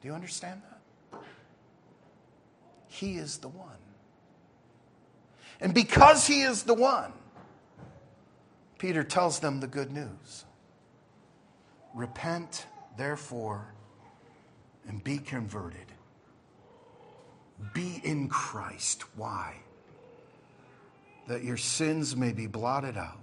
Do 0.00 0.08
you 0.08 0.14
understand 0.14 0.62
that? 0.62 1.22
He 2.88 3.16
is 3.16 3.38
the 3.38 3.48
one. 3.48 3.68
And 5.60 5.72
because 5.72 6.26
he 6.26 6.42
is 6.42 6.64
the 6.64 6.74
one, 6.74 7.12
Peter 8.78 9.04
tells 9.04 9.38
them 9.38 9.60
the 9.60 9.68
good 9.68 9.92
news 9.92 10.44
Repent, 11.94 12.66
therefore, 12.96 13.66
and 14.88 15.04
be 15.04 15.18
converted. 15.18 15.92
Be 17.74 18.00
in 18.02 18.28
Christ. 18.28 19.04
Why? 19.16 19.56
That 21.28 21.44
your 21.44 21.56
sins 21.56 22.16
may 22.16 22.32
be 22.32 22.46
blotted 22.46 22.96
out, 22.96 23.20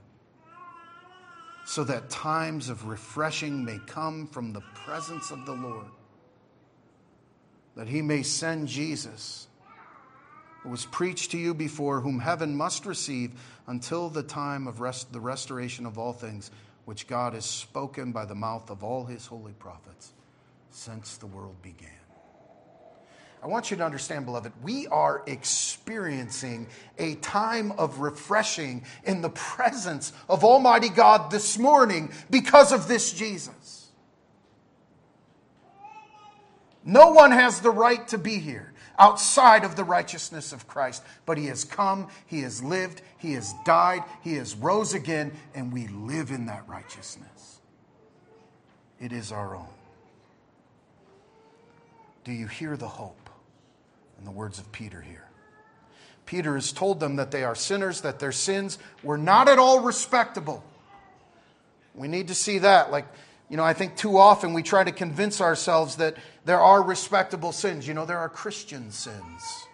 so 1.66 1.84
that 1.84 2.10
times 2.10 2.70
of 2.70 2.88
refreshing 2.88 3.64
may 3.64 3.80
come 3.86 4.26
from 4.28 4.54
the 4.54 4.62
presence 4.86 5.32
of 5.32 5.46
the 5.46 5.54
Lord, 5.54 5.92
that 7.76 7.88
he 7.88 8.02
may 8.02 8.24
send 8.24 8.68
Jesus 8.68 9.48
who 10.62 10.70
was 10.70 10.86
preached 10.86 11.32
to 11.32 11.38
you 11.38 11.54
before, 11.54 12.02
whom 12.02 12.20
heaven 12.20 12.56
must 12.56 12.86
receive 12.86 13.32
until 13.68 14.10
the 14.10 14.24
time 14.24 14.68
of 14.68 14.82
rest, 14.82 15.12
the 15.14 15.20
restoration 15.20 15.86
of 15.86 15.98
all 15.98 16.14
things, 16.14 16.52
which 16.86 17.08
God 17.08 17.34
has 17.34 17.46
spoken 17.46 18.12
by 18.12 18.26
the 18.26 18.36
mouth 18.36 18.70
of 18.70 18.84
all 18.84 19.06
his 19.06 19.26
holy 19.26 19.54
prophets 19.54 20.14
since 20.72 21.18
the 21.18 21.28
world 21.28 21.62
began. 21.62 21.90
I 23.42 23.48
want 23.48 23.72
you 23.72 23.78
to 23.78 23.86
understand, 23.86 24.26
beloved, 24.26 24.52
we 24.62 24.88
are 24.88 25.24
experiencing 25.26 26.68
a 26.98 27.16
time 27.16 27.72
of 27.74 28.00
refreshing 28.00 28.84
in 29.06 29.22
the 29.22 29.30
presence 29.30 30.12
of 30.28 30.44
Almighty 30.44 30.90
God 30.90 31.32
this 31.32 31.58
morning 31.58 32.12
because 32.30 32.74
of 32.74 32.88
this 32.88 33.14
Jesus. 33.14 33.88
No 36.84 37.12
one 37.12 37.32
has 37.32 37.62
the 37.62 37.72
right 37.72 38.06
to 38.10 38.18
be 38.18 38.40
here 38.40 38.74
outside 38.98 39.64
of 39.64 39.76
the 39.76 39.84
righteousness 39.84 40.52
of 40.52 40.68
Christ. 40.68 41.04
But 41.26 41.38
he 41.38 41.46
has 41.46 41.64
come, 41.64 42.10
he 42.26 42.42
has 42.42 42.62
lived, 42.62 43.02
he 43.18 43.34
has 43.34 43.54
died, 43.66 44.04
he 44.22 44.34
has 44.36 44.56
rose 44.56 44.94
again, 44.94 45.32
and 45.56 45.72
we 45.72 45.88
live 45.88 46.32
in 46.32 46.46
that 46.48 46.68
righteousness. 46.68 47.60
It 49.00 49.14
is 49.14 49.32
our 49.32 49.56
own. 49.56 49.68
Do 52.26 52.34
you 52.34 52.48
hear 52.48 52.76
the 52.76 52.88
hope 52.88 53.19
in 54.20 54.26
the 54.26 54.32
words 54.32 54.60
of 54.60 54.72
Peter 54.72 55.02
here? 55.02 55.26
Peter 56.26 56.54
has 56.54 56.72
told 56.72 57.00
them 57.00 57.16
that 57.16 57.32
they 57.32 57.44
are 57.44 57.56
sinners, 57.56 58.02
that 58.02 58.20
their 58.20 58.32
sins 58.32 58.78
were 59.02 59.18
not 59.18 59.50
at 59.50 59.58
all 59.58 59.80
respectable. 59.80 60.64
We 61.96 62.08
need 62.08 62.28
to 62.28 62.36
see 62.36 62.60
that. 62.60 62.92
Like, 62.92 63.08
you 63.50 63.58
know, 63.58 63.64
I 63.64 63.74
think 63.74 63.98
too 63.98 64.18
often 64.18 64.54
we 64.54 64.62
try 64.62 64.84
to 64.84 64.92
convince 64.92 65.42
ourselves 65.42 65.96
that 65.96 66.16
there 66.46 66.60
are 66.60 66.84
respectable 66.84 67.52
sins. 67.52 67.88
You 67.88 67.96
know, 67.96 68.06
there 68.06 68.20
are 68.20 68.30
Christian 68.30 68.92
sins. 68.92 69.66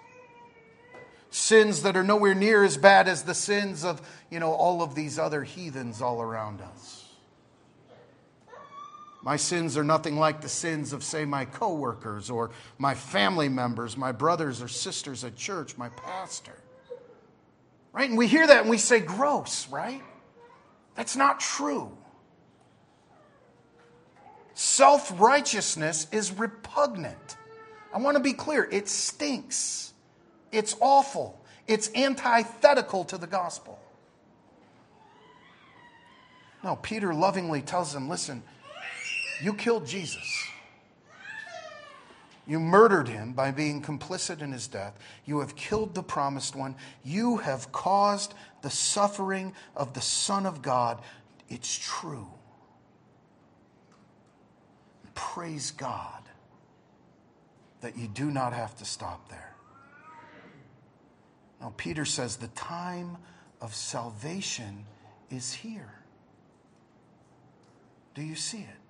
Sins 1.29 1.81
that 1.81 1.97
are 1.97 2.03
nowhere 2.03 2.33
near 2.33 2.63
as 2.63 2.77
bad 2.77 3.09
as 3.09 3.23
the 3.23 3.33
sins 3.33 3.83
of, 3.83 4.01
you 4.31 4.39
know, 4.39 4.53
all 4.53 4.81
of 4.81 4.95
these 4.95 5.19
other 5.19 5.43
heathens 5.43 6.01
all 6.01 6.21
around 6.21 6.61
us. 6.61 7.04
My 9.25 9.37
sins 9.37 9.75
are 9.75 9.83
nothing 9.83 10.17
like 10.17 10.41
the 10.41 10.47
sins 10.47 10.93
of, 10.93 11.03
say, 11.03 11.25
my 11.25 11.45
coworkers 11.45 12.29
or 12.29 12.51
my 12.77 12.93
family 12.93 13.49
members, 13.49 13.97
my 13.97 14.11
brothers 14.11 14.61
or 14.61 14.67
sisters 14.67 15.23
at 15.23 15.35
church, 15.35 15.79
my 15.79 15.89
pastor. 15.89 16.53
Right? 17.91 18.07
And 18.07 18.19
we 18.19 18.27
hear 18.27 18.45
that 18.45 18.61
and 18.61 18.69
we 18.69 18.77
say, 18.77 18.99
gross, 18.99 19.67
right? 19.69 20.03
That's 20.93 21.15
not 21.15 21.39
true. 21.39 21.97
Self 24.53 25.19
righteousness 25.19 26.05
is 26.11 26.31
repugnant. 26.31 27.35
I 27.91 27.97
want 27.97 28.17
to 28.17 28.23
be 28.23 28.33
clear 28.33 28.69
it 28.71 28.87
stinks, 28.87 29.93
it's 30.51 30.75
awful, 30.79 31.43
it's 31.67 31.89
antithetical 31.95 33.03
to 33.05 33.17
the 33.17 33.27
gospel. 33.27 33.79
No, 36.63 36.75
Peter 36.75 37.11
lovingly 37.11 37.63
tells 37.63 37.91
them 37.91 38.07
listen, 38.07 38.43
you 39.41 39.53
killed 39.53 39.85
Jesus. 39.85 40.45
You 42.47 42.59
murdered 42.59 43.07
him 43.07 43.33
by 43.33 43.51
being 43.51 43.81
complicit 43.81 44.41
in 44.41 44.51
his 44.51 44.67
death. 44.67 44.97
You 45.25 45.39
have 45.39 45.55
killed 45.55 45.95
the 45.95 46.03
promised 46.03 46.55
one. 46.55 46.75
You 47.03 47.37
have 47.37 47.71
caused 47.71 48.35
the 48.61 48.69
suffering 48.69 49.53
of 49.75 49.93
the 49.93 50.01
Son 50.01 50.45
of 50.45 50.61
God. 50.61 51.01
It's 51.49 51.77
true. 51.77 52.27
praise 55.13 55.71
God 55.71 56.23
that 57.81 57.97
you 57.97 58.07
do 58.07 58.31
not 58.31 58.53
have 58.53 58.75
to 58.77 58.85
stop 58.85 59.29
there. 59.29 59.55
Now, 61.61 61.73
Peter 61.77 62.05
says 62.05 62.37
the 62.37 62.47
time 62.49 63.17
of 63.61 63.73
salvation 63.73 64.85
is 65.29 65.53
here. 65.53 65.93
Do 68.13 68.21
you 68.21 68.35
see 68.35 68.59
it? 68.59 68.84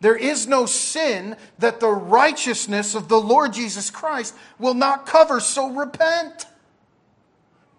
There 0.00 0.16
is 0.16 0.46
no 0.46 0.66
sin 0.66 1.36
that 1.58 1.80
the 1.80 1.88
righteousness 1.88 2.94
of 2.94 3.08
the 3.08 3.20
Lord 3.20 3.52
Jesus 3.52 3.90
Christ 3.90 4.34
will 4.58 4.74
not 4.74 5.06
cover, 5.06 5.40
so 5.40 5.70
repent. 5.70 6.46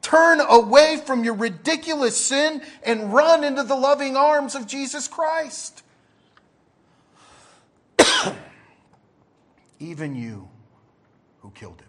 Turn 0.01 0.39
away 0.39 1.01
from 1.03 1.23
your 1.23 1.33
ridiculous 1.33 2.15
sin 2.15 2.61
and 2.83 3.11
run 3.11 3.43
into 3.43 3.63
the 3.63 3.75
loving 3.75 4.15
arms 4.15 4.53
of 4.53 4.67
Jesus 4.67 5.07
Christ. 5.07 5.83
Even 9.79 10.15
you 10.15 10.47
who 11.41 11.49
killed 11.51 11.81
him. 11.81 11.87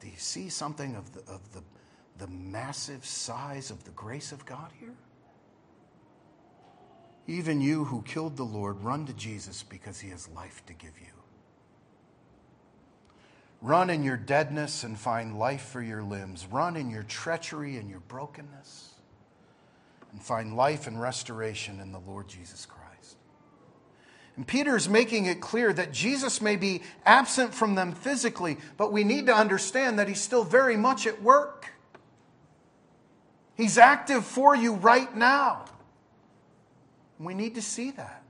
Do 0.00 0.08
you 0.08 0.16
see 0.16 0.48
something 0.48 0.96
of 0.96 1.12
the, 1.14 1.20
of 1.32 1.52
the, 1.52 1.62
the 2.18 2.26
massive 2.26 3.04
size 3.06 3.70
of 3.70 3.84
the 3.84 3.90
grace 3.92 4.32
of 4.32 4.44
God 4.44 4.70
here? 4.78 4.94
Even 7.26 7.60
you 7.60 7.84
who 7.84 8.02
killed 8.02 8.36
the 8.36 8.44
Lord, 8.44 8.82
run 8.82 9.06
to 9.06 9.12
Jesus 9.14 9.62
because 9.62 10.00
he 10.00 10.10
has 10.10 10.28
life 10.28 10.64
to 10.66 10.74
give 10.74 10.98
you. 11.00 11.06
Run 13.62 13.88
in 13.88 14.02
your 14.02 14.18
deadness 14.18 14.84
and 14.84 14.98
find 14.98 15.38
life 15.38 15.62
for 15.62 15.80
your 15.80 16.02
limbs. 16.02 16.46
Run 16.50 16.76
in 16.76 16.90
your 16.90 17.02
treachery 17.02 17.78
and 17.78 17.88
your 17.88 18.00
brokenness 18.00 18.90
and 20.12 20.22
find 20.22 20.54
life 20.54 20.86
and 20.86 21.00
restoration 21.00 21.80
in 21.80 21.90
the 21.90 21.98
Lord 21.98 22.28
Jesus 22.28 22.66
Christ. 22.66 23.16
And 24.36 24.46
Peter 24.46 24.76
is 24.76 24.86
making 24.86 25.26
it 25.26 25.40
clear 25.40 25.72
that 25.72 25.92
Jesus 25.92 26.42
may 26.42 26.56
be 26.56 26.82
absent 27.06 27.54
from 27.54 27.74
them 27.74 27.92
physically, 27.92 28.58
but 28.76 28.92
we 28.92 29.02
need 29.02 29.26
to 29.26 29.34
understand 29.34 29.98
that 29.98 30.08
he's 30.08 30.20
still 30.20 30.44
very 30.44 30.76
much 30.76 31.06
at 31.06 31.22
work. 31.22 31.70
He's 33.56 33.78
active 33.78 34.26
for 34.26 34.54
you 34.54 34.74
right 34.74 35.16
now. 35.16 35.64
We 37.18 37.34
need 37.34 37.54
to 37.54 37.62
see 37.62 37.90
that. 37.92 38.24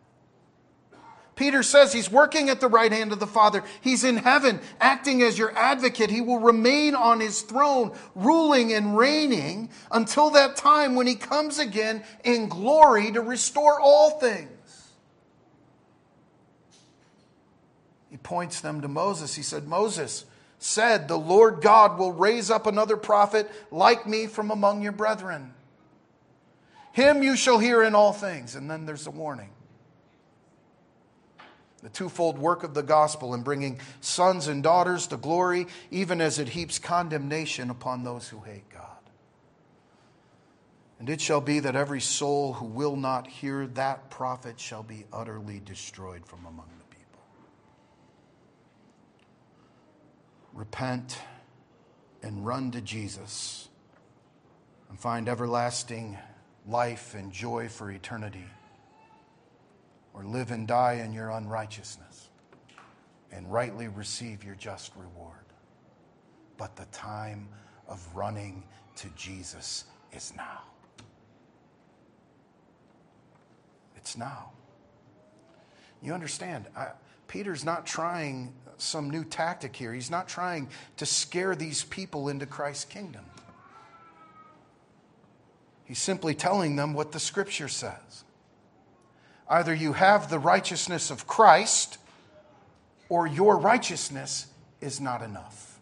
Peter 1.36 1.64
says 1.64 1.92
he's 1.92 2.10
working 2.10 2.48
at 2.48 2.60
the 2.60 2.68
right 2.68 2.92
hand 2.92 3.12
of 3.12 3.18
the 3.18 3.26
Father. 3.26 3.64
He's 3.80 4.04
in 4.04 4.18
heaven, 4.18 4.60
acting 4.80 5.22
as 5.22 5.36
your 5.36 5.56
advocate. 5.56 6.10
He 6.10 6.20
will 6.20 6.38
remain 6.38 6.94
on 6.94 7.18
his 7.18 7.42
throne, 7.42 7.92
ruling 8.14 8.72
and 8.72 8.96
reigning 8.96 9.70
until 9.90 10.30
that 10.30 10.56
time 10.56 10.94
when 10.94 11.06
he 11.06 11.16
comes 11.16 11.58
again 11.58 12.04
in 12.22 12.48
glory 12.48 13.10
to 13.12 13.20
restore 13.20 13.80
all 13.80 14.10
things. 14.20 14.48
He 18.10 18.16
points 18.16 18.60
them 18.60 18.80
to 18.82 18.88
Moses. 18.88 19.34
He 19.34 19.42
said, 19.42 19.66
Moses 19.66 20.24
said, 20.60 21.08
The 21.08 21.18
Lord 21.18 21.60
God 21.60 21.98
will 21.98 22.12
raise 22.12 22.48
up 22.48 22.68
another 22.68 22.96
prophet 22.96 23.50
like 23.72 24.06
me 24.06 24.28
from 24.28 24.52
among 24.52 24.82
your 24.82 24.92
brethren. 24.92 25.52
Him 26.94 27.22
you 27.22 27.36
shall 27.36 27.58
hear 27.58 27.82
in 27.82 27.94
all 27.94 28.12
things. 28.12 28.54
And 28.54 28.70
then 28.70 28.86
there's 28.86 29.06
a 29.06 29.10
warning. 29.10 29.50
The 31.82 31.90
twofold 31.90 32.38
work 32.38 32.64
of 32.64 32.72
the 32.72 32.82
gospel 32.82 33.34
in 33.34 33.42
bringing 33.42 33.78
sons 34.00 34.48
and 34.48 34.62
daughters 34.62 35.06
to 35.08 35.18
glory, 35.18 35.66
even 35.90 36.22
as 36.22 36.38
it 36.38 36.48
heaps 36.48 36.78
condemnation 36.78 37.68
upon 37.68 38.02
those 38.02 38.28
who 38.28 38.40
hate 38.40 38.68
God. 38.70 38.80
And 40.98 41.10
it 41.10 41.20
shall 41.20 41.42
be 41.42 41.60
that 41.60 41.76
every 41.76 42.00
soul 42.00 42.54
who 42.54 42.64
will 42.64 42.96
not 42.96 43.26
hear 43.26 43.66
that 43.66 44.08
prophet 44.08 44.58
shall 44.58 44.82
be 44.82 45.04
utterly 45.12 45.60
destroyed 45.62 46.24
from 46.24 46.46
among 46.46 46.68
them. 46.68 46.84
repent, 50.54 51.18
and 52.22 52.46
run 52.46 52.70
to 52.70 52.80
Jesus 52.80 53.68
and 54.88 54.98
find 54.98 55.28
everlasting 55.28 56.16
life 56.66 57.14
and 57.14 57.32
joy 57.32 57.68
for 57.68 57.90
eternity, 57.90 58.46
or 60.14 60.24
live 60.24 60.50
and 60.50 60.66
die 60.66 61.02
in 61.04 61.12
your 61.12 61.30
unrighteousness 61.30 62.28
and 63.32 63.52
rightly 63.52 63.88
receive 63.88 64.44
your 64.44 64.54
just 64.54 64.92
reward. 64.96 65.34
But 66.56 66.76
the 66.76 66.86
time 66.86 67.48
of 67.88 68.06
running 68.14 68.62
to 68.96 69.08
Jesus 69.16 69.84
is 70.12 70.32
now. 70.36 70.62
It's 73.96 74.16
now. 74.16 74.52
You 76.00 76.12
understand, 76.12 76.66
I, 76.76 76.88
Peter's 77.26 77.64
not 77.64 77.86
trying 77.86 78.54
some 78.76 79.10
new 79.10 79.24
tactic 79.24 79.74
here. 79.74 79.92
He's 79.92 80.10
not 80.10 80.28
trying 80.28 80.68
to 80.98 81.06
scare 81.06 81.56
these 81.56 81.84
people 81.84 82.28
into 82.28 82.46
Christ's 82.46 82.84
kingdom. 82.84 83.24
He's 85.84 85.98
simply 85.98 86.34
telling 86.34 86.76
them 86.76 86.94
what 86.94 87.12
the 87.12 87.20
scripture 87.20 87.68
says. 87.68 88.24
Either 89.48 89.74
you 89.74 89.92
have 89.92 90.30
the 90.30 90.38
righteousness 90.38 91.10
of 91.10 91.26
Christ, 91.26 91.98
or 93.08 93.26
your 93.26 93.58
righteousness 93.58 94.46
is 94.80 95.00
not 95.00 95.22
enough. 95.22 95.78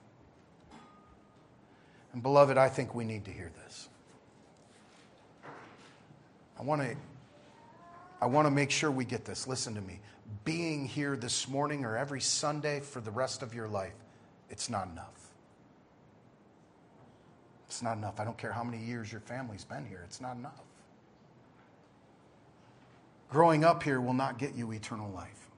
And, 2.12 2.23
beloved, 2.23 2.59
I 2.59 2.69
think 2.69 2.95
we 2.95 3.05
need 3.05 3.25
to 3.27 3.31
hear 3.31 3.51
this. 3.65 3.88
I 6.59 6.62
want 6.62 6.83
to, 6.83 6.97
I 8.21 8.27
want 8.27 8.47
to 8.47 8.51
make 8.51 8.71
sure 8.71 8.91
we 8.91 9.05
get 9.05 9.25
this. 9.25 9.47
Listen 9.47 9.75
to 9.77 9.81
me 9.81 10.01
being 10.45 10.87
here 10.87 11.17
this 11.17 11.49
morning 11.49 11.85
or 11.85 11.97
every 11.97 12.21
Sunday 12.21 12.81
for 12.81 13.01
the 13.01 13.11
rest 13.11 13.43
of 13.43 13.55
your 13.55 13.69
life, 13.69 13.95
it's 14.51 14.69
not 14.69 14.88
enough. 14.88 15.21
It's 17.72 17.80
not 17.80 17.96
enough. 17.96 18.20
I 18.20 18.24
don't 18.24 18.37
care 18.37 18.52
how 18.52 18.62
many 18.62 18.85
years 18.85 19.11
your 19.11 19.22
family's 19.22 19.64
been 19.64 19.87
here, 19.87 20.02
it's 20.04 20.20
not 20.20 20.37
enough. 20.37 20.61
Growing 23.30 23.64
up 23.64 23.82
here 23.82 23.98
will 23.98 24.12
not 24.12 24.37
get 24.37 24.54
you 24.54 24.72
eternal 24.72 25.11
life. 25.11 25.48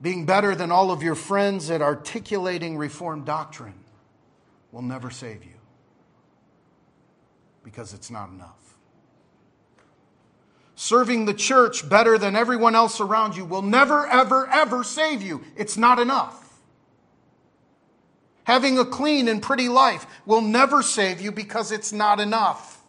Being 0.00 0.24
better 0.24 0.54
than 0.54 0.72
all 0.72 0.90
of 0.90 1.02
your 1.02 1.14
friends 1.14 1.70
at 1.70 1.82
articulating 1.82 2.78
Reformed 2.78 3.26
doctrine 3.26 3.84
will 4.72 4.80
never 4.80 5.10
save 5.10 5.44
you 5.44 5.60
because 7.62 7.92
it's 7.92 8.10
not 8.10 8.30
enough. 8.30 8.78
Serving 10.74 11.26
the 11.26 11.34
church 11.34 11.86
better 11.86 12.16
than 12.16 12.34
everyone 12.34 12.74
else 12.74 12.98
around 12.98 13.36
you 13.36 13.44
will 13.44 13.60
never, 13.60 14.06
ever, 14.06 14.48
ever 14.48 14.82
save 14.84 15.20
you. 15.20 15.42
It's 15.54 15.76
not 15.76 15.98
enough. 15.98 16.41
Having 18.52 18.78
a 18.78 18.84
clean 18.84 19.28
and 19.28 19.40
pretty 19.40 19.70
life 19.70 20.04
will 20.26 20.42
never 20.42 20.82
save 20.82 21.22
you 21.22 21.32
because 21.32 21.72
it's 21.72 21.90
not 21.90 22.20
enough. 22.20 22.82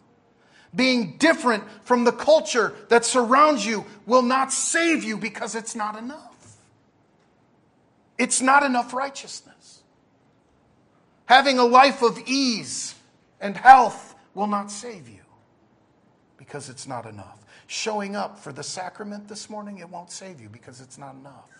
Being 0.74 1.16
different 1.16 1.64
from 1.84 2.04
the 2.04 2.12
culture 2.12 2.74
that 2.90 3.06
surrounds 3.06 3.64
you 3.64 3.86
will 4.04 4.20
not 4.20 4.52
save 4.52 5.04
you 5.04 5.16
because 5.16 5.54
it's 5.54 5.74
not 5.74 5.96
enough. 5.96 6.58
It's 8.18 8.42
not 8.42 8.62
enough 8.62 8.92
righteousness. 8.92 9.80
Having 11.24 11.58
a 11.58 11.64
life 11.64 12.02
of 12.02 12.18
ease 12.26 12.94
and 13.40 13.56
health 13.56 14.14
will 14.34 14.48
not 14.48 14.70
save 14.70 15.08
you 15.08 15.24
because 16.36 16.68
it's 16.68 16.86
not 16.86 17.06
enough. 17.06 17.42
Showing 17.68 18.16
up 18.16 18.38
for 18.38 18.52
the 18.52 18.62
sacrament 18.62 19.28
this 19.28 19.48
morning, 19.48 19.78
it 19.78 19.88
won't 19.88 20.10
save 20.10 20.42
you 20.42 20.50
because 20.50 20.82
it's 20.82 20.98
not 20.98 21.14
enough. 21.14 21.53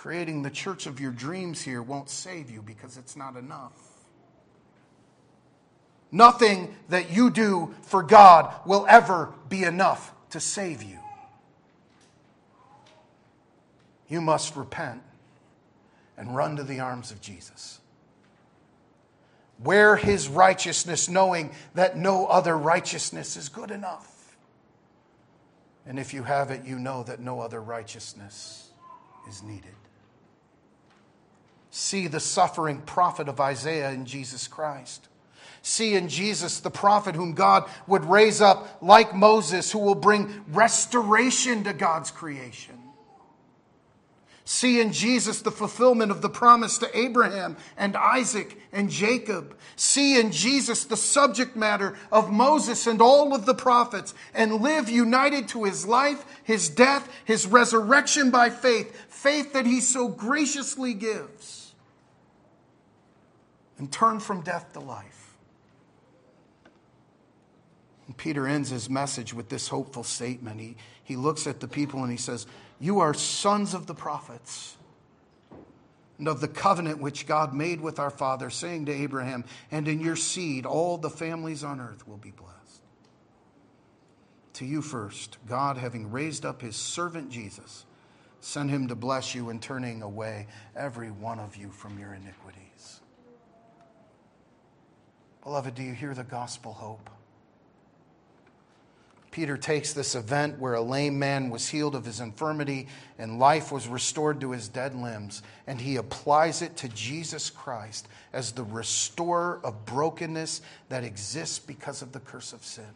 Creating 0.00 0.40
the 0.40 0.48
church 0.48 0.86
of 0.86 0.98
your 0.98 1.10
dreams 1.10 1.60
here 1.60 1.82
won't 1.82 2.08
save 2.08 2.50
you 2.50 2.62
because 2.62 2.96
it's 2.96 3.16
not 3.16 3.36
enough. 3.36 3.74
Nothing 6.10 6.74
that 6.88 7.10
you 7.14 7.28
do 7.28 7.74
for 7.82 8.02
God 8.02 8.50
will 8.64 8.86
ever 8.88 9.34
be 9.50 9.62
enough 9.62 10.14
to 10.30 10.40
save 10.40 10.82
you. 10.82 10.96
You 14.08 14.22
must 14.22 14.56
repent 14.56 15.02
and 16.16 16.34
run 16.34 16.56
to 16.56 16.64
the 16.64 16.80
arms 16.80 17.10
of 17.10 17.20
Jesus. 17.20 17.78
Wear 19.62 19.96
his 19.96 20.28
righteousness, 20.28 21.10
knowing 21.10 21.52
that 21.74 21.98
no 21.98 22.24
other 22.24 22.56
righteousness 22.56 23.36
is 23.36 23.50
good 23.50 23.70
enough. 23.70 24.34
And 25.84 25.98
if 25.98 26.14
you 26.14 26.22
have 26.22 26.50
it, 26.50 26.64
you 26.64 26.78
know 26.78 27.02
that 27.02 27.20
no 27.20 27.40
other 27.40 27.60
righteousness 27.60 28.70
is 29.28 29.42
needed. 29.42 29.74
See 31.70 32.08
the 32.08 32.20
suffering 32.20 32.82
prophet 32.82 33.28
of 33.28 33.40
Isaiah 33.40 33.90
in 33.90 34.04
Jesus 34.04 34.48
Christ. 34.48 35.08
See 35.62 35.94
in 35.94 36.08
Jesus 36.08 36.60
the 36.60 36.70
prophet 36.70 37.14
whom 37.14 37.34
God 37.34 37.68
would 37.86 38.04
raise 38.04 38.40
up 38.40 38.78
like 38.82 39.14
Moses, 39.14 39.70
who 39.70 39.78
will 39.78 39.94
bring 39.94 40.44
restoration 40.48 41.64
to 41.64 41.72
God's 41.72 42.10
creation. 42.10 42.76
See 44.44 44.80
in 44.80 44.92
Jesus 44.92 45.42
the 45.42 45.52
fulfillment 45.52 46.10
of 46.10 46.22
the 46.22 46.28
promise 46.28 46.78
to 46.78 46.98
Abraham 46.98 47.56
and 47.76 47.96
Isaac 47.96 48.58
and 48.72 48.90
Jacob. 48.90 49.56
See 49.76 50.18
in 50.18 50.32
Jesus 50.32 50.82
the 50.82 50.96
subject 50.96 51.54
matter 51.54 51.96
of 52.10 52.32
Moses 52.32 52.88
and 52.88 53.00
all 53.00 53.32
of 53.32 53.46
the 53.46 53.54
prophets 53.54 54.12
and 54.34 54.60
live 54.60 54.88
united 54.88 55.46
to 55.50 55.62
his 55.64 55.86
life, 55.86 56.24
his 56.42 56.68
death, 56.68 57.08
his 57.24 57.46
resurrection 57.46 58.32
by 58.32 58.50
faith, 58.50 58.92
faith 59.08 59.52
that 59.52 59.66
he 59.66 59.80
so 59.80 60.08
graciously 60.08 60.94
gives. 60.94 61.59
And 63.80 63.90
turn 63.90 64.20
from 64.20 64.42
death 64.42 64.74
to 64.74 64.80
life. 64.80 65.36
And 68.06 68.16
Peter 68.16 68.46
ends 68.46 68.70
his 68.70 68.88
message 68.88 69.34
with 69.34 69.48
this 69.48 69.66
hopeful 69.66 70.04
statement. 70.04 70.60
He, 70.60 70.76
he 71.02 71.16
looks 71.16 71.48
at 71.48 71.58
the 71.58 71.66
people 71.66 72.02
and 72.02 72.12
he 72.12 72.16
says, 72.16 72.46
you 72.80 73.00
are 73.00 73.12
sons 73.12 73.74
of 73.74 73.86
the 73.86 73.94
prophets 73.94 74.76
and 76.18 76.26
of 76.26 76.40
the 76.40 76.48
covenant 76.48 77.00
which 77.00 77.26
God 77.26 77.54
made 77.54 77.80
with 77.80 77.98
our 77.98 78.10
father, 78.10 78.48
saying 78.48 78.86
to 78.86 78.92
Abraham, 78.92 79.44
And 79.70 79.86
in 79.86 80.00
your 80.00 80.16
seed 80.16 80.64
all 80.64 80.96
the 80.96 81.10
families 81.10 81.62
on 81.62 81.78
earth 81.78 82.08
will 82.08 82.16
be 82.16 82.30
blessed. 82.30 82.82
To 84.54 84.64
you 84.64 84.80
first, 84.80 85.36
God, 85.46 85.76
having 85.76 86.10
raised 86.10 86.46
up 86.46 86.62
his 86.62 86.76
servant 86.76 87.30
Jesus, 87.30 87.84
sent 88.40 88.70
him 88.70 88.88
to 88.88 88.94
bless 88.94 89.34
you 89.34 89.50
in 89.50 89.60
turning 89.60 90.02
away 90.02 90.46
every 90.74 91.10
one 91.10 91.38
of 91.38 91.56
you 91.56 91.70
from 91.70 91.98
your 91.98 92.14
iniquities. 92.14 92.69
Beloved, 95.42 95.74
do 95.74 95.82
you 95.82 95.94
hear 95.94 96.14
the 96.14 96.24
gospel 96.24 96.72
hope? 96.72 97.08
Peter 99.30 99.56
takes 99.56 99.92
this 99.92 100.16
event 100.16 100.58
where 100.58 100.74
a 100.74 100.82
lame 100.82 101.18
man 101.18 101.50
was 101.50 101.68
healed 101.68 101.94
of 101.94 102.04
his 102.04 102.20
infirmity 102.20 102.88
and 103.16 103.38
life 103.38 103.70
was 103.70 103.86
restored 103.86 104.40
to 104.40 104.50
his 104.50 104.68
dead 104.68 104.94
limbs, 104.94 105.42
and 105.66 105.80
he 105.80 105.96
applies 105.96 106.62
it 106.62 106.76
to 106.76 106.88
Jesus 106.88 107.48
Christ 107.48 108.08
as 108.32 108.52
the 108.52 108.64
restorer 108.64 109.60
of 109.62 109.86
brokenness 109.86 110.62
that 110.88 111.04
exists 111.04 111.60
because 111.60 112.02
of 112.02 112.12
the 112.12 112.20
curse 112.20 112.52
of 112.52 112.64
sin. 112.64 112.92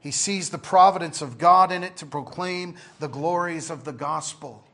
He 0.00 0.10
sees 0.10 0.48
the 0.48 0.58
providence 0.58 1.20
of 1.20 1.36
God 1.36 1.70
in 1.70 1.84
it 1.84 1.98
to 1.98 2.06
proclaim 2.06 2.76
the 3.00 3.08
glories 3.08 3.70
of 3.70 3.84
the 3.84 3.92
gospel. 3.92 4.64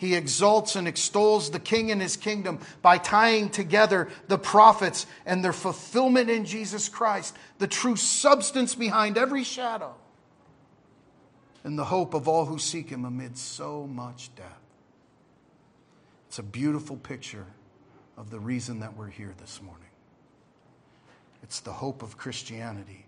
He 0.00 0.14
exalts 0.14 0.76
and 0.76 0.88
extols 0.88 1.50
the 1.50 1.60
king 1.60 1.90
and 1.90 2.00
his 2.00 2.16
kingdom 2.16 2.60
by 2.80 2.96
tying 2.96 3.50
together 3.50 4.08
the 4.28 4.38
prophets 4.38 5.04
and 5.26 5.44
their 5.44 5.52
fulfillment 5.52 6.30
in 6.30 6.46
Jesus 6.46 6.88
Christ, 6.88 7.36
the 7.58 7.66
true 7.66 7.96
substance 7.96 8.74
behind 8.74 9.18
every 9.18 9.44
shadow, 9.44 9.94
and 11.64 11.78
the 11.78 11.84
hope 11.84 12.14
of 12.14 12.28
all 12.28 12.46
who 12.46 12.58
seek 12.58 12.88
him 12.88 13.04
amid 13.04 13.36
so 13.36 13.86
much 13.86 14.34
death. 14.36 14.62
It's 16.28 16.38
a 16.38 16.44
beautiful 16.44 16.96
picture 16.96 17.44
of 18.16 18.30
the 18.30 18.40
reason 18.40 18.80
that 18.80 18.96
we're 18.96 19.10
here 19.10 19.34
this 19.38 19.60
morning. 19.60 19.90
It's 21.42 21.60
the 21.60 21.74
hope 21.74 22.02
of 22.02 22.16
Christianity 22.16 23.04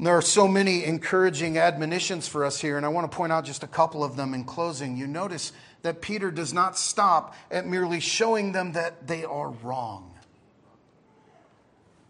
and 0.00 0.06
there 0.06 0.16
are 0.16 0.22
so 0.22 0.48
many 0.48 0.82
encouraging 0.86 1.58
admonitions 1.58 2.26
for 2.26 2.42
us 2.42 2.58
here, 2.58 2.78
and 2.78 2.86
I 2.86 2.88
want 2.88 3.12
to 3.12 3.14
point 3.14 3.32
out 3.32 3.44
just 3.44 3.62
a 3.62 3.66
couple 3.66 4.02
of 4.02 4.16
them 4.16 4.32
in 4.32 4.44
closing. 4.44 4.96
You 4.96 5.06
notice 5.06 5.52
that 5.82 6.00
Peter 6.00 6.30
does 6.30 6.54
not 6.54 6.78
stop 6.78 7.34
at 7.50 7.66
merely 7.66 8.00
showing 8.00 8.52
them 8.52 8.72
that 8.72 9.06
they 9.06 9.26
are 9.26 9.50
wrong. 9.50 10.14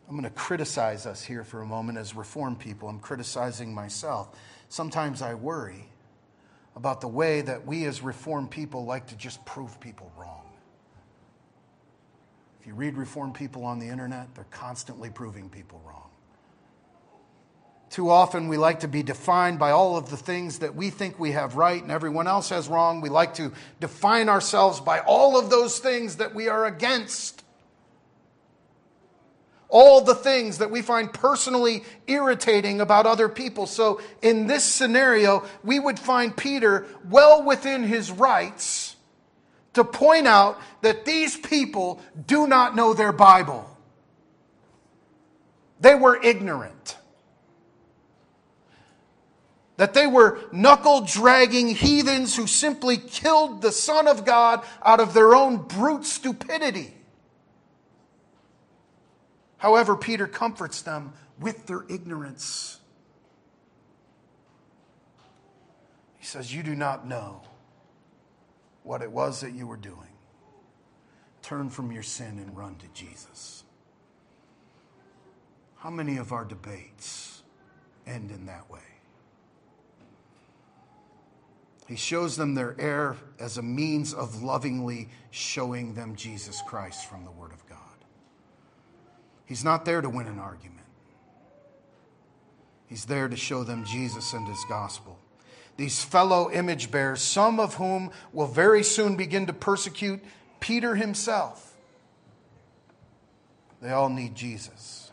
I'm 0.09 0.15
going 0.15 0.23
to 0.23 0.31
criticize 0.31 1.05
us 1.05 1.25
here 1.25 1.43
for 1.43 1.63
a 1.63 1.67
moment 1.67 1.99
as 1.99 2.15
Reformed 2.15 2.61
people. 2.61 2.89
I'm 2.89 3.01
criticizing 3.01 3.75
myself. 3.75 4.39
Sometimes 4.69 5.21
I 5.21 5.35
worry 5.35 5.89
about 6.77 7.01
the 7.01 7.09
way 7.09 7.41
that 7.41 7.67
we 7.67 7.87
as 7.87 8.03
Reformed 8.03 8.53
people 8.53 8.85
like 8.85 9.09
to 9.09 9.17
just 9.17 9.45
prove 9.45 9.81
people 9.81 10.13
wrong. 10.17 10.49
If 12.61 12.69
you 12.69 12.75
read 12.75 12.97
Reformed 12.97 13.35
people 13.35 13.65
on 13.65 13.81
the 13.81 13.89
internet, 13.89 14.33
they're 14.37 14.45
constantly 14.53 15.11
proving 15.11 15.51
people 15.51 15.83
wrong. 15.85 16.10
Too 17.91 18.09
often 18.09 18.47
we 18.47 18.57
like 18.57 18.81
to 18.81 18.89
be 18.89 19.03
defined 19.03 19.59
by 19.59 19.73
all 19.73 19.97
of 19.97 20.11
the 20.11 20.17
things 20.17 20.61
that 20.61 20.77
we 20.77 20.91
think 20.91 21.19
we 21.19 21.33
have 21.33 21.57
right 21.57 21.83
and 21.83 21.91
everyone 21.91 22.29
else 22.29 22.51
has 22.51 22.69
wrong. 22.69 23.01
We 23.01 23.09
like 23.09 23.35
to 23.35 23.53
define 23.81 24.29
ourselves 24.29 24.79
by 24.81 25.01
all 25.01 25.37
of 25.37 25.51
those 25.51 25.81
things 25.81 26.17
that 26.17 26.33
we 26.33 26.49
are 26.49 26.67
against. 26.67 27.43
All 29.69 30.03
the 30.03 30.15
things 30.15 30.59
that 30.59 30.71
we 30.71 30.83
find 30.83 31.13
personally 31.13 31.83
irritating 32.07 32.81
about 32.81 33.07
other 33.07 33.29
people. 33.29 33.67
So, 33.67 34.01
in 34.23 34.47
this 34.47 34.65
scenario, 34.65 35.45
we 35.65 35.81
would 35.81 35.99
find 35.99 36.37
Peter 36.37 36.87
well 37.09 37.43
within 37.43 37.83
his 37.83 38.11
rights 38.13 38.95
to 39.75 39.83
point 39.85 40.29
out 40.29 40.61
that 40.83 41.05
these 41.05 41.37
people 41.37 42.01
do 42.27 42.47
not 42.47 42.77
know 42.77 42.95
their 42.95 43.13
Bible. 43.13 43.69
They 45.81 45.95
were 45.95 46.21
ignorant 46.23 46.80
that 49.81 49.95
they 49.95 50.07
were 50.07 50.39
knuckle 50.53 51.01
dragging 51.01 51.69
heathens 51.69 52.37
who 52.37 52.47
simply 52.47 52.99
killed 52.99 53.63
the 53.63 53.73
Son 53.73 54.07
of 54.07 54.27
God 54.27 54.63
out 54.85 55.01
of 55.01 55.15
their 55.15 55.35
own 55.35 55.57
brute 55.57 56.05
stupidity. 56.05 56.93
However, 59.57 59.97
Peter 59.97 60.27
comforts 60.27 60.83
them 60.83 61.15
with 61.39 61.65
their 61.65 61.87
ignorance. 61.89 62.79
He 66.19 66.27
says, 66.27 66.55
You 66.55 66.63
do 66.63 66.75
not 66.75 67.07
know 67.07 67.41
what 68.83 69.01
it 69.01 69.11
was 69.11 69.41
that 69.41 69.55
you 69.55 69.67
were 69.67 69.79
doing. 69.79 70.13
Turn 71.41 71.71
from 71.71 71.91
your 71.91 72.03
sin 72.03 72.39
and 72.39 72.55
run 72.55 72.77
to 72.77 72.87
Jesus. 72.89 73.65
How 75.77 75.89
many 75.89 76.19
of 76.19 76.33
our 76.33 76.45
debates 76.45 77.43
end 78.07 78.31
in 78.31 78.45
that 78.45 78.71
way? 78.71 78.81
He 81.91 81.97
shows 81.97 82.37
them 82.37 82.55
their 82.55 82.77
error 82.79 83.17
as 83.41 83.59
a 83.59 83.63
means 83.63 84.15
of 84.15 84.45
lovingly 84.45 85.09
showing 85.33 85.95
them 85.95 86.15
Jesus 86.15 86.63
Christ 86.69 87.11
from 87.11 87.25
the 87.25 87.33
Word 87.33 87.51
of 87.51 87.69
God. 87.69 87.79
He's 89.45 89.65
not 89.65 89.85
there 89.85 90.01
to 90.01 90.09
win 90.09 90.29
an 90.29 90.39
argument, 90.39 90.87
He's 92.87 93.07
there 93.07 93.27
to 93.27 93.35
show 93.35 93.65
them 93.65 93.85
Jesus 93.85 94.33
and 94.35 94.47
His 94.47 94.65
gospel. 94.69 95.19
These 95.79 96.05
fellow 96.05 96.49
image 96.53 96.93
bearers, 96.93 97.23
some 97.23 97.59
of 97.59 97.75
whom 97.75 98.13
will 98.33 98.47
very 98.47 98.85
soon 98.85 99.17
begin 99.17 99.47
to 99.47 99.53
persecute 99.53 100.23
Peter 100.61 100.95
himself, 100.95 101.75
they 103.83 103.91
all 103.91 104.11
need 104.11 104.37
Jesus. 104.37 105.11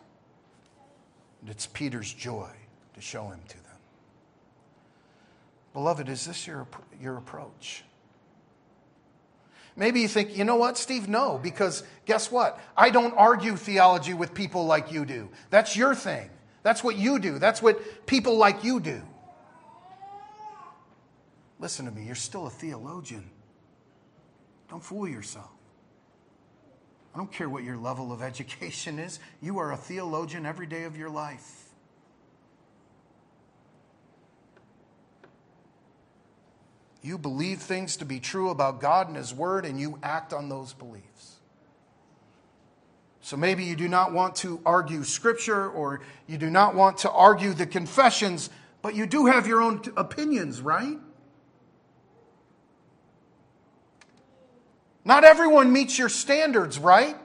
And 1.41 1.49
it's 1.49 1.65
Peter's 1.65 2.13
joy 2.13 2.51
to 2.93 3.01
show 3.01 3.29
him 3.29 3.39
to 3.47 3.55
them. 3.55 3.66
Beloved, 5.77 6.09
is 6.09 6.25
this 6.25 6.47
your, 6.47 6.67
your 6.99 7.17
approach? 7.17 7.83
Maybe 9.75 9.99
you 9.99 10.07
think, 10.07 10.35
you 10.35 10.43
know 10.43 10.55
what, 10.55 10.75
Steve? 10.75 11.07
No, 11.07 11.39
because 11.43 11.83
guess 12.07 12.31
what? 12.31 12.59
I 12.75 12.89
don't 12.89 13.13
argue 13.13 13.55
theology 13.55 14.15
with 14.15 14.33
people 14.33 14.65
like 14.65 14.91
you 14.91 15.05
do. 15.05 15.29
That's 15.51 15.75
your 15.75 15.93
thing. 15.93 16.31
That's 16.63 16.83
what 16.83 16.97
you 16.97 17.19
do. 17.19 17.37
That's 17.37 17.61
what 17.61 18.07
people 18.07 18.37
like 18.37 18.63
you 18.63 18.79
do. 18.79 19.03
Listen 21.59 21.85
to 21.85 21.91
me, 21.91 22.07
you're 22.07 22.15
still 22.15 22.47
a 22.47 22.49
theologian. 22.49 23.29
Don't 24.71 24.83
fool 24.83 25.07
yourself. 25.07 25.51
I 27.13 27.19
don't 27.19 27.31
care 27.31 27.49
what 27.49 27.63
your 27.63 27.77
level 27.77 28.11
of 28.11 28.21
education 28.23 28.97
is, 28.97 29.19
you 29.43 29.59
are 29.59 29.73
a 29.73 29.77
theologian 29.77 30.47
every 30.47 30.65
day 30.65 30.85
of 30.85 30.97
your 30.97 31.11
life. 31.11 31.66
You 37.01 37.17
believe 37.17 37.59
things 37.59 37.97
to 37.97 38.05
be 38.05 38.19
true 38.19 38.49
about 38.49 38.81
God 38.81 39.07
and 39.07 39.15
His 39.15 39.33
Word, 39.33 39.65
and 39.65 39.79
you 39.79 39.99
act 40.03 40.33
on 40.33 40.49
those 40.49 40.73
beliefs. 40.73 41.37
So 43.21 43.37
maybe 43.37 43.63
you 43.63 43.75
do 43.75 43.87
not 43.87 44.13
want 44.13 44.35
to 44.37 44.61
argue 44.65 45.03
Scripture 45.03 45.69
or 45.69 46.01
you 46.27 46.37
do 46.37 46.49
not 46.49 46.75
want 46.75 46.99
to 46.99 47.11
argue 47.11 47.53
the 47.53 47.65
confessions, 47.65 48.49
but 48.81 48.95
you 48.95 49.05
do 49.05 49.25
have 49.25 49.47
your 49.47 49.61
own 49.61 49.81
opinions, 49.97 50.61
right? 50.61 50.97
Not 55.03 55.23
everyone 55.23 55.71
meets 55.71 55.97
your 55.97 56.09
standards, 56.09 56.77
right? 56.77 57.15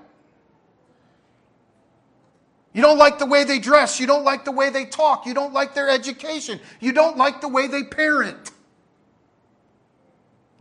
You 2.72 2.80
don't 2.80 2.96
like 2.96 3.18
the 3.18 3.26
way 3.26 3.42
they 3.42 3.58
dress. 3.58 3.98
You 3.98 4.06
don't 4.06 4.24
like 4.24 4.44
the 4.44 4.52
way 4.52 4.70
they 4.70 4.84
talk. 4.84 5.26
You 5.26 5.34
don't 5.34 5.52
like 5.52 5.74
their 5.74 5.90
education. 5.90 6.60
You 6.80 6.92
don't 6.92 7.16
like 7.16 7.40
the 7.40 7.48
way 7.48 7.66
they 7.66 7.82
parent 7.82 8.51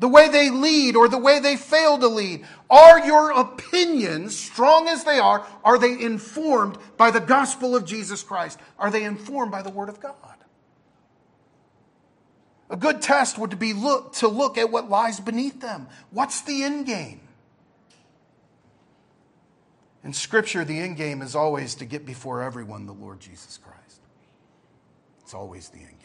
the 0.02 0.08
way 0.08 0.28
they 0.28 0.50
lead 0.50 0.96
or 0.96 1.08
the 1.08 1.18
way 1.18 1.40
they 1.40 1.56
fail 1.56 1.98
to 2.00 2.08
lead? 2.08 2.44
Are 2.72 3.06
your 3.06 3.32
opinions, 3.32 4.36
strong 4.36 4.88
as 4.88 5.04
they 5.04 5.20
are, 5.20 5.46
are 5.64 5.78
they 5.78 5.92
informed 5.92 6.80
by 6.98 7.12
the 7.12 7.20
gospel 7.20 7.76
of 7.76 7.86
Jesus 7.86 8.24
Christ? 8.24 8.60
Are 8.80 8.90
they 8.90 9.04
informed 9.04 9.52
by 9.52 9.62
the 9.62 9.70
Word 9.70 9.90
of 9.90 10.00
God? 10.00 10.16
A 12.72 12.78
good 12.78 13.02
test 13.04 13.38
would 13.38 13.60
be 13.60 13.74
look, 13.74 14.14
to 14.14 14.28
look 14.28 14.58
at 14.58 14.72
what 14.72 14.90
lies 14.90 15.20
beneath 15.20 15.62
them. 15.62 15.88
What's 16.10 16.42
the 16.42 16.64
end 16.64 16.88
game? 16.88 17.22
In 20.04 20.14
Scripture, 20.14 20.66
the 20.66 20.80
end 20.80 20.98
game 20.98 21.22
is 21.22 21.36
always 21.36 21.76
to 21.76 21.86
get 21.86 22.08
before 22.08 22.42
everyone 22.42 22.88
the 22.88 22.94
Lord 22.94 23.20
Jesus 23.20 23.60
Christ. 23.60 24.02
It's 25.20 25.36
always 25.36 25.70
the 25.70 25.78
end 25.78 26.00
game. 26.00 26.01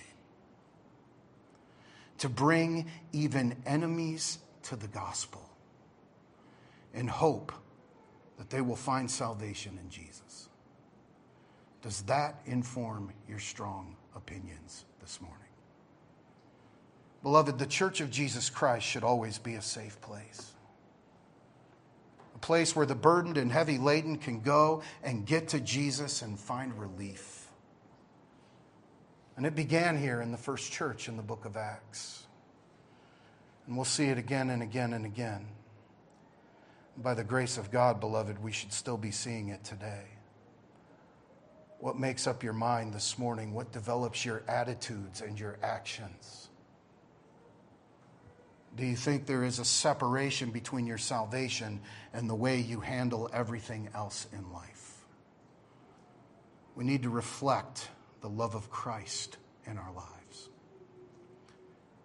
To 2.18 2.28
bring 2.28 2.86
even 3.12 3.56
enemies 3.66 4.38
to 4.64 4.76
the 4.76 4.88
gospel 4.88 5.48
in 6.94 7.06
hope 7.06 7.52
that 8.38 8.50
they 8.50 8.60
will 8.60 8.76
find 8.76 9.10
salvation 9.10 9.78
in 9.82 9.90
Jesus. 9.90 10.48
Does 11.82 12.02
that 12.02 12.40
inform 12.46 13.12
your 13.28 13.38
strong 13.38 13.96
opinions 14.14 14.84
this 15.00 15.20
morning? 15.20 15.38
Beloved, 17.22 17.58
the 17.58 17.66
church 17.66 18.00
of 18.00 18.10
Jesus 18.10 18.50
Christ 18.50 18.86
should 18.86 19.04
always 19.04 19.38
be 19.38 19.54
a 19.54 19.62
safe 19.62 20.00
place. 20.00 20.52
A 22.34 22.38
place 22.38 22.76
where 22.76 22.86
the 22.86 22.94
burdened 22.94 23.36
and 23.36 23.50
heavy 23.50 23.78
laden 23.78 24.16
can 24.16 24.40
go 24.40 24.82
and 25.02 25.26
get 25.26 25.48
to 25.48 25.60
Jesus 25.60 26.22
and 26.22 26.38
find 26.38 26.78
relief. 26.78 27.45
And 29.36 29.44
it 29.44 29.54
began 29.54 29.98
here 29.98 30.22
in 30.22 30.32
the 30.32 30.38
first 30.38 30.72
church 30.72 31.08
in 31.08 31.16
the 31.16 31.22
book 31.22 31.44
of 31.44 31.56
Acts. 31.56 32.24
And 33.66 33.76
we'll 33.76 33.84
see 33.84 34.06
it 34.06 34.16
again 34.16 34.48
and 34.48 34.62
again 34.62 34.92
and 34.94 35.04
again. 35.04 35.46
By 36.96 37.12
the 37.12 37.24
grace 37.24 37.58
of 37.58 37.70
God, 37.70 38.00
beloved, 38.00 38.42
we 38.42 38.52
should 38.52 38.72
still 38.72 38.96
be 38.96 39.10
seeing 39.10 39.50
it 39.50 39.62
today. 39.62 40.04
What 41.78 41.98
makes 41.98 42.26
up 42.26 42.42
your 42.42 42.54
mind 42.54 42.94
this 42.94 43.18
morning? 43.18 43.52
What 43.52 43.72
develops 43.72 44.24
your 44.24 44.42
attitudes 44.48 45.20
and 45.20 45.38
your 45.38 45.58
actions? 45.62 46.48
Do 48.76 48.86
you 48.86 48.96
think 48.96 49.26
there 49.26 49.44
is 49.44 49.58
a 49.58 49.64
separation 49.64 50.50
between 50.50 50.86
your 50.86 50.98
salvation 50.98 51.80
and 52.14 52.28
the 52.28 52.34
way 52.34 52.60
you 52.60 52.80
handle 52.80 53.28
everything 53.32 53.88
else 53.94 54.26
in 54.32 54.52
life? 54.52 55.04
We 56.74 56.84
need 56.84 57.02
to 57.02 57.10
reflect 57.10 57.88
the 58.26 58.32
love 58.32 58.56
of 58.56 58.68
Christ 58.72 59.36
in 59.66 59.78
our 59.78 59.92
lives. 59.92 60.48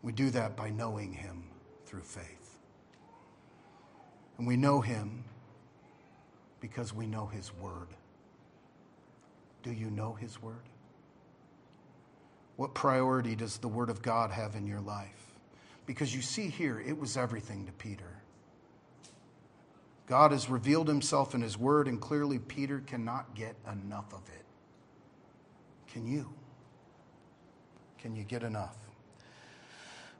We 0.03 0.11
do 0.11 0.29
that 0.29 0.55
by 0.55 0.69
knowing 0.69 1.13
Him 1.13 1.45
through 1.87 2.03
faith. 2.03 2.59
And 4.37 4.45
we 4.45 4.55
know 4.55 4.81
him 4.81 5.23
because 6.59 6.93
we 6.93 7.07
know 7.07 7.25
his 7.25 7.51
word. 7.55 7.87
Do 9.63 9.71
you 9.71 9.89
know 9.89 10.13
his 10.13 10.39
word? 10.39 10.69
What 12.55 12.75
priority 12.75 13.35
does 13.35 13.57
the 13.57 13.67
word 13.67 13.89
of 13.89 14.03
God 14.03 14.29
have 14.29 14.55
in 14.55 14.67
your 14.67 14.79
life? 14.79 15.33
Because 15.87 16.15
you 16.15 16.21
see 16.21 16.49
here, 16.49 16.79
it 16.79 16.99
was 16.99 17.17
everything 17.17 17.65
to 17.65 17.71
Peter. 17.71 18.21
God 20.07 20.31
has 20.31 20.49
revealed 20.49 20.87
himself 20.87 21.33
in 21.33 21.41
his 21.41 21.57
word, 21.57 21.87
and 21.87 21.99
clearly 21.99 22.37
Peter 22.37 22.79
cannot 22.79 23.33
get 23.33 23.55
enough 23.71 24.13
of 24.13 24.21
it. 24.29 24.45
Can 25.91 26.07
you? 26.07 26.29
Can 27.99 28.15
you 28.15 28.23
get 28.23 28.43
enough? 28.43 28.75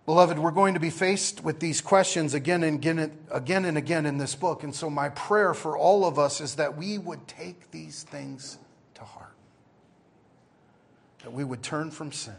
Beloved, 0.05 0.39
we're 0.39 0.51
going 0.51 0.73
to 0.73 0.79
be 0.79 0.89
faced 0.89 1.43
with 1.43 1.59
these 1.59 1.79
questions 1.79 2.33
again 2.33 2.63
and 2.63 2.77
again, 2.77 3.17
again 3.31 3.65
and 3.65 3.77
again 3.77 4.05
in 4.05 4.17
this 4.17 4.35
book. 4.35 4.63
And 4.63 4.73
so, 4.73 4.89
my 4.89 5.09
prayer 5.09 5.53
for 5.53 5.77
all 5.77 6.05
of 6.05 6.19
us 6.19 6.41
is 6.41 6.55
that 6.55 6.75
we 6.75 6.97
would 6.97 7.27
take 7.27 7.71
these 7.71 8.03
things 8.03 8.57
to 8.95 9.03
heart, 9.03 9.35
that 11.23 11.31
we 11.31 11.43
would 11.43 11.61
turn 11.61 11.91
from 11.91 12.11
sin 12.11 12.33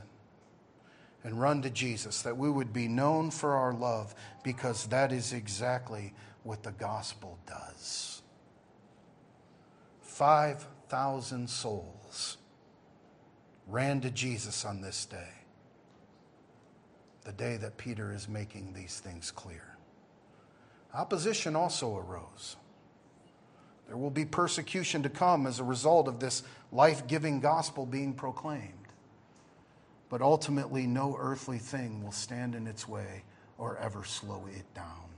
and 1.25 1.41
run 1.41 1.63
to 1.63 1.71
Jesus, 1.71 2.23
that 2.23 2.37
we 2.37 2.51
would 2.51 2.73
be 2.73 2.89
known 2.89 3.31
for 3.31 3.55
our 3.55 3.73
love, 3.73 4.15
because 4.43 4.87
that 4.89 5.13
is 5.13 5.33
exactly 5.33 6.13
what 6.43 6.65
the 6.65 6.73
gospel 6.73 7.39
does. 7.47 8.23
5,000 10.03 11.49
souls 11.49 12.39
ran 13.69 14.01
to 14.01 14.11
Jesus 14.11 14.65
on 14.65 14.81
this 14.81 15.05
day 15.07 15.43
the 17.25 17.33
day 17.33 17.57
that 17.57 17.77
Peter 17.77 18.13
is 18.13 18.29
making 18.29 18.73
these 18.73 18.99
things 18.99 19.31
clear. 19.31 19.77
Opposition 20.95 21.57
also 21.57 21.97
arose. 21.97 22.57
There 23.87 23.97
will 23.97 24.11
be 24.11 24.25
persecution 24.25 25.03
to 25.03 25.09
come 25.09 25.47
as 25.47 25.61
a 25.61 25.65
result 25.65 26.09
of 26.09 26.19
this 26.19 26.43
life 26.71 27.07
giving 27.07 27.41
gospel 27.41 27.87
being 27.87 28.13
proclaimed. 28.13 28.73
But 30.09 30.21
ultimately, 30.21 30.87
no 30.87 31.17
earthly 31.19 31.59
thing 31.59 32.03
will 32.03 32.13
stand 32.13 32.55
in 32.55 32.67
its 32.67 32.89
way 32.89 33.25
or 33.57 33.79
ever 33.79 34.05
slow 34.05 34.45
it 34.55 34.75
down. 34.75 35.09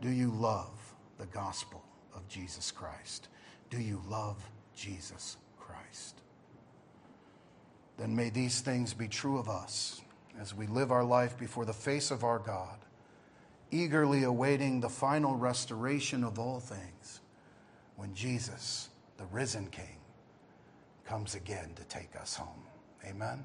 Do 0.00 0.10
you 0.10 0.30
love 0.30 0.94
the 1.18 1.26
gospel 1.26 1.82
of 2.14 2.26
Jesus 2.28 2.70
Christ? 2.70 3.28
Do 3.70 3.78
you 3.78 4.02
love 4.08 4.42
Jesus 4.74 5.36
Christ? 5.58 6.23
Then 7.98 8.14
may 8.14 8.30
these 8.30 8.60
things 8.60 8.92
be 8.92 9.08
true 9.08 9.38
of 9.38 9.48
us 9.48 10.02
as 10.40 10.54
we 10.54 10.66
live 10.66 10.90
our 10.90 11.04
life 11.04 11.38
before 11.38 11.64
the 11.64 11.72
face 11.72 12.10
of 12.10 12.24
our 12.24 12.38
God, 12.38 12.78
eagerly 13.70 14.24
awaiting 14.24 14.80
the 14.80 14.88
final 14.88 15.36
restoration 15.36 16.24
of 16.24 16.38
all 16.38 16.60
things 16.60 17.20
when 17.96 18.14
Jesus, 18.14 18.88
the 19.16 19.26
risen 19.26 19.68
King, 19.68 19.98
comes 21.04 21.34
again 21.34 21.70
to 21.76 21.84
take 21.84 22.16
us 22.20 22.34
home. 22.34 22.64
Amen. 23.06 23.44